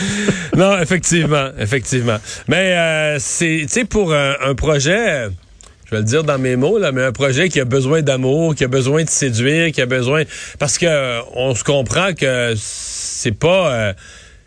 non, 0.56 0.78
effectivement, 0.80 1.48
effectivement. 1.58 2.18
Mais 2.48 2.76
euh, 2.76 3.16
c'est, 3.18 3.84
pour 3.88 4.12
un, 4.12 4.34
un 4.40 4.54
projet, 4.54 5.26
euh, 5.26 5.30
je 5.86 5.90
vais 5.90 5.98
le 5.98 6.04
dire 6.04 6.24
dans 6.24 6.38
mes 6.38 6.56
mots, 6.56 6.78
là, 6.78 6.92
mais 6.92 7.02
un 7.02 7.12
projet 7.12 7.48
qui 7.48 7.60
a 7.60 7.64
besoin 7.64 8.02
d'amour, 8.02 8.54
qui 8.54 8.64
a 8.64 8.68
besoin 8.68 9.04
de 9.04 9.10
séduire, 9.10 9.72
qui 9.72 9.80
a 9.80 9.86
besoin... 9.86 10.24
Parce 10.58 10.78
que 10.78 10.86
euh, 10.86 11.20
on 11.34 11.54
se 11.54 11.64
comprend 11.64 12.14
que 12.14 12.54
c'est 12.56 13.38
pas... 13.38 13.72
euh, 13.72 13.92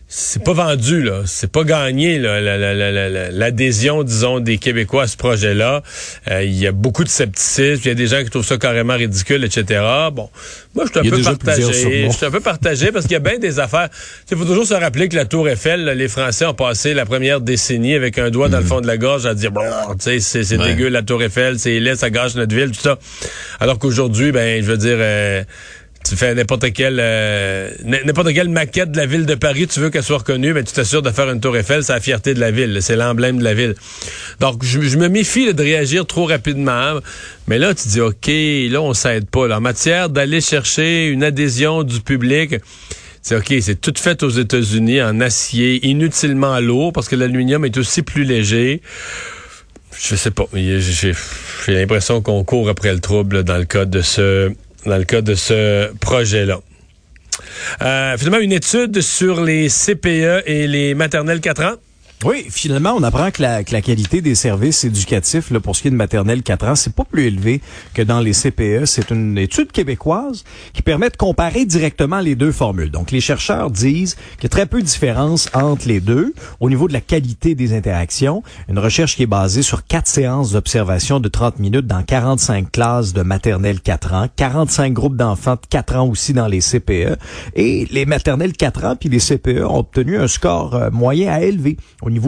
c'est 0.08 0.44
pas 0.44 0.54
vendu, 0.54 1.02
là. 1.02 1.22
C'est 1.26 1.52
pas 1.52 1.64
gagné, 1.64 2.20
la- 2.20 2.40
la- 2.40 2.58
la- 2.74 3.32
l'adhésion, 3.32 4.04
disons, 4.04 4.40
des 4.40 4.58
Québécois 4.60 5.04
à 5.04 5.08
ce 5.08 5.18
projet-là. 5.18 5.82
Euh, 6.30 6.44
Il 6.44 6.54
y 6.54 6.68
a 6.68 6.72
beaucoup 6.72 7.04
de 7.04 7.10
scepticisme. 7.10 7.82
Il 7.84 7.88
y 7.88 7.92
a 7.92 7.96
des 7.96 8.08
gens 8.08 8.24
qui 8.24 8.30
trouvent 8.30 8.46
ça 8.46 8.58
carrément 8.58 8.94
ridicule, 8.96 9.44
etc. 9.44 9.82
Bon, 10.14 10.30
moi, 10.76 10.86
je 10.86 10.92
suis 10.92 11.00
un 11.00 11.12
peu 11.18 11.22
partagé. 11.24 11.64
Je 12.08 12.12
suis 12.16 12.26
un 12.26 12.32
peu 12.32 12.40
partagé 12.40 12.92
parce 12.92 13.06
qu'il 13.06 13.14
y 13.14 13.18
a 13.18 13.20
bien 13.20 13.40
des 13.40 13.60
affaires. 13.60 13.90
Il 14.32 14.38
faut 14.38 14.46
toujours 14.46 14.68
se 14.68 14.74
rappeler 14.76 15.10
que 15.10 15.16
la 15.16 15.26
Tour 15.26 15.50
Eiffel, 15.50 15.84
là, 15.86 15.96
les 15.96 16.08
Français 16.08 16.46
ont 16.46 16.54
passé 16.54 16.94
la 16.94 17.06
première 17.06 17.42
décennie 17.42 17.96
avec 17.96 18.20
un 18.20 18.30
doigt 18.30 18.48
dans 18.48 18.60
le 18.60 18.66
fond 18.66 18.82
de 18.82 18.88
la 18.88 18.98
gorge 18.98 19.26
à 19.26 19.34
dire, 19.34 19.52
bon, 19.52 19.62
tu 20.00 20.20
sais, 20.20 20.44
c'est 20.44 20.56
Mm. 20.58 20.62
Ouais. 20.62 20.68
dégueu, 20.68 20.90
la 20.90 21.02
Tour 21.02 21.24
Eiffel, 21.24 21.58
c'est 21.60 21.80
laid, 21.80 21.96
ça 21.96 22.10
gâche 22.12 22.36
notre 22.36 22.56
ville, 22.56 22.72
tout 22.72 22.80
ça. 22.82 23.00
Alors 23.60 23.80
qu'aujourd'hui, 23.80 24.32
ben, 24.32 24.62
je 24.64 24.68
veux 24.68 24.78
dire... 24.78 24.98
euh, 25.00 25.44
tu 26.08 26.16
fais 26.16 26.36
n'importe 26.36 26.72
quelle 26.72 27.00
euh, 27.00 27.72
n'importe 27.84 28.32
quelle 28.34 28.50
maquette 28.50 28.92
de 28.92 28.98
la 28.98 29.08
ville 29.08 29.26
de 29.26 29.34
Paris, 29.34 29.68
tu 29.68 29.80
veux 29.80 29.90
qu'elle 29.90 30.04
soit 30.04 30.20
reconnue, 30.20 30.54
ben 30.54 30.64
tu 30.64 30.72
t'assures 30.72 31.02
de 31.02 31.10
faire 31.10 31.30
une 31.32 31.40
tour 31.40 31.58
Eiffel, 31.58 31.84
c'est 31.84 31.94
la 31.94 32.00
fierté 32.00 32.34
de 32.36 32.40
la 32.40 32.52
ville, 32.52 32.78
c'est 32.82 32.96
l'emblème 32.96 33.40
de 33.40 33.44
la 33.44 33.56
ville. 33.56 33.74
Donc 34.40 34.64
je, 34.64 34.98
me 34.98 35.08
méfie 35.08 35.52
de 35.52 35.62
réagir 35.62 36.06
trop 36.06 36.26
rapidement, 36.26 37.00
mais 37.48 37.58
là 37.58 37.74
tu 37.74 37.88
dis 37.88 38.02
OK, 38.02 38.28
là 38.28 38.82
on 38.82 38.94
s'aide 38.94 39.28
pas 39.28 39.50
en 39.56 39.62
matière 39.62 40.10
d'aller 40.10 40.42
chercher 40.42 41.08
une 41.08 41.24
adhésion 41.24 41.84
du 41.84 42.02
public. 42.02 42.56
C'est 43.24 43.36
OK, 43.36 43.56
c'est 43.62 43.82
tout 43.82 43.94
fait 43.98 44.22
aux 44.22 44.30
États-Unis 44.30 45.02
en 45.02 45.20
acier, 45.20 45.88
inutilement 45.88 46.60
lourd 46.60 46.94
parce 46.94 47.10
que 47.10 47.16
l'aluminium 47.16 47.66
est 47.66 47.78
aussi 47.78 48.04
plus 48.04 48.24
léger. 48.24 48.84
Je 50.00 50.16
sais 50.16 50.30
pas, 50.30 50.46
j'ai 50.54 51.14
l'impression 51.68 52.22
qu'on 52.22 52.44
court 52.44 52.70
après 52.70 52.94
le 52.94 53.00
trouble 53.00 53.44
dans 53.44 53.58
le 53.58 53.66
cas 53.66 53.86
de 53.86 54.02
ce 54.02 54.52
dans 54.86 54.98
le 54.98 55.04
cas 55.04 55.22
de 55.22 55.36
ce 55.36 55.94
projet-là. 56.00 56.60
Euh, 57.82 58.18
finalement, 58.18 58.40
une 58.40 58.52
étude 58.52 59.02
sur 59.02 59.44
les 59.44 59.68
CPE 59.68 60.44
et 60.46 60.68
les 60.68 60.94
maternelles 60.94 61.42
4 61.42 61.64
ans. 61.64 61.76
Oui, 62.26 62.48
finalement, 62.50 62.96
on 62.98 63.04
apprend 63.04 63.30
que 63.30 63.40
la, 63.44 63.64
que 63.64 63.72
la 63.72 63.84
qualité 63.84 64.20
des 64.20 64.34
services 64.34 64.84
éducatifs 64.84 65.52
là, 65.52 65.60
pour 65.60 65.76
ce 65.76 65.84
qui 65.84 65.90
est 65.90 65.92
de 65.92 65.96
maternelle 65.96 66.42
4 66.42 66.68
ans, 66.68 66.76
c'est 66.76 66.96
pas 66.96 67.04
plus 67.04 67.28
élevé 67.28 67.62
que 67.94 68.02
dans 68.02 68.20
les 68.20 68.32
CPE. 68.32 68.86
C'est 68.86 69.12
une 69.12 69.38
étude 69.38 69.72
québécoise 69.72 70.44
qui 70.74 70.82
permet 70.82 71.12
de 71.12 71.18
comparer 71.18 71.66
directement 71.66 72.22
les 72.22 72.34
deux 72.34 72.52
formules. 72.52 72.90
Donc, 72.90 73.12
les 73.12 73.22
chercheurs 73.22 73.70
disent 73.70 74.16
qu'il 74.38 74.46
y 74.46 74.46
a 74.48 74.50
très 74.50 74.66
peu 74.66 74.82
de 74.82 74.88
différence 74.88 75.52
entre 75.54 75.88
les 75.88 76.00
deux 76.00 76.34
au 76.60 76.68
niveau 76.68 76.88
de 76.88 76.94
la 76.94 77.00
qualité 77.02 77.54
des 77.54 77.78
interactions. 77.78 78.42
Une 78.70 78.80
recherche 78.80 79.16
qui 79.16 79.22
est 79.22 79.28
basée 79.28 79.62
sur 79.62 79.86
quatre 79.86 80.08
séances 80.08 80.54
d'observation 80.54 81.20
de 81.20 81.28
30 81.28 81.60
minutes 81.60 81.86
dans 81.86 82.02
45 82.02 82.72
classes 82.72 83.14
de 83.14 83.22
maternelle 83.22 83.82
4 83.82 84.14
ans, 84.16 84.28
45 84.36 84.94
groupes 84.94 85.16
d'enfants 85.16 85.58
de 85.62 85.68
4 85.70 85.96
ans 85.98 86.08
aussi 86.08 86.34
dans 86.34 86.48
les 86.48 86.62
CPE. 86.62 87.20
Et 87.56 87.86
les 87.92 88.08
maternelles 88.08 88.54
4 88.54 88.86
ans 88.86 88.96
puis 88.96 89.10
les 89.10 89.20
CPE 89.20 89.64
ont 89.64 89.78
obtenu 89.78 90.18
un 90.18 90.28
score 90.28 90.74
euh, 90.74 90.90
moyen 90.90 91.32
à 91.32 91.42
élevé 91.42 91.78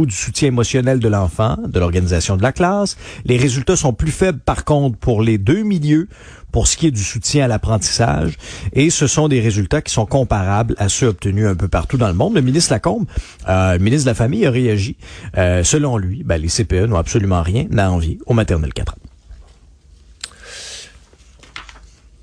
du 0.06 0.16
soutien 0.16 0.48
émotionnel 0.50 1.00
de 1.00 1.08
l'enfant, 1.08 1.58
de 1.68 1.80
l'organisation 1.80 2.38
de 2.38 2.42
la 2.44 2.52
classe. 2.52 2.98
Les 3.26 3.38
résultats 3.38 3.76
sont 3.76 3.94
plus 3.94 4.12
faibles 4.12 4.40
par 4.40 4.66
contre 4.66 4.98
pour 4.98 5.22
les 5.22 5.38
deux 5.38 5.64
milieux 5.64 6.08
pour 6.52 6.68
ce 6.68 6.78
qui 6.78 6.88
est 6.88 6.92
du 6.92 7.04
soutien 7.04 7.46
à 7.46 7.48
l'apprentissage 7.48 8.34
et 8.74 8.90
ce 8.90 9.06
sont 9.08 9.28
des 9.28 9.42
résultats 9.42 9.82
qui 9.82 9.94
sont 9.94 10.06
comparables 10.06 10.76
à 10.78 10.90
ceux 10.90 11.08
obtenus 11.08 11.46
un 11.46 11.56
peu 11.56 11.68
partout 11.68 11.98
dans 11.98 12.08
le 12.08 12.14
monde. 12.14 12.36
Le 12.36 12.42
ministre 12.42 12.74
Lacombe, 12.74 13.06
euh, 13.50 13.74
le 13.74 13.80
ministre 13.80 14.06
de 14.06 14.12
la 14.12 14.16
Famille 14.16 14.46
a 14.46 14.52
réagi. 14.52 14.96
Euh, 15.38 15.64
selon 15.64 15.98
lui, 15.98 16.24
ben, 16.24 16.42
les 16.42 16.48
CPE 16.48 16.88
n'ont 16.88 16.98
absolument 16.98 17.42
rien 17.42 17.66
à 17.78 17.92
envier 17.92 18.18
aux 18.26 18.34
maternelles 18.34 18.74
4 18.74 18.94
ans. 18.94 18.98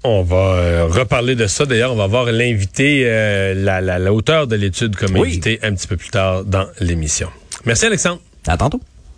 On 0.06 0.22
va 0.22 0.36
euh, 0.36 0.86
reparler 0.86 1.34
de 1.34 1.46
ça. 1.46 1.64
D'ailleurs, 1.64 1.92
on 1.92 1.96
va 1.96 2.06
voir 2.06 2.26
l'invité, 2.26 3.04
euh, 3.06 3.54
la, 3.54 3.80
la, 3.80 3.98
l'auteur 3.98 4.46
de 4.46 4.54
l'étude 4.54 4.96
comme 4.96 5.16
Oui. 5.16 5.28
invité 5.28 5.58
un 5.62 5.72
petit 5.74 5.86
peu 5.86 5.96
plus 5.96 6.10
tard 6.10 6.44
dans 6.44 6.66
l'émission. 6.80 7.28
Merci 7.66 7.86
Alexandre. 7.86 8.20
À 8.46 8.56
tantôt. 8.56 8.80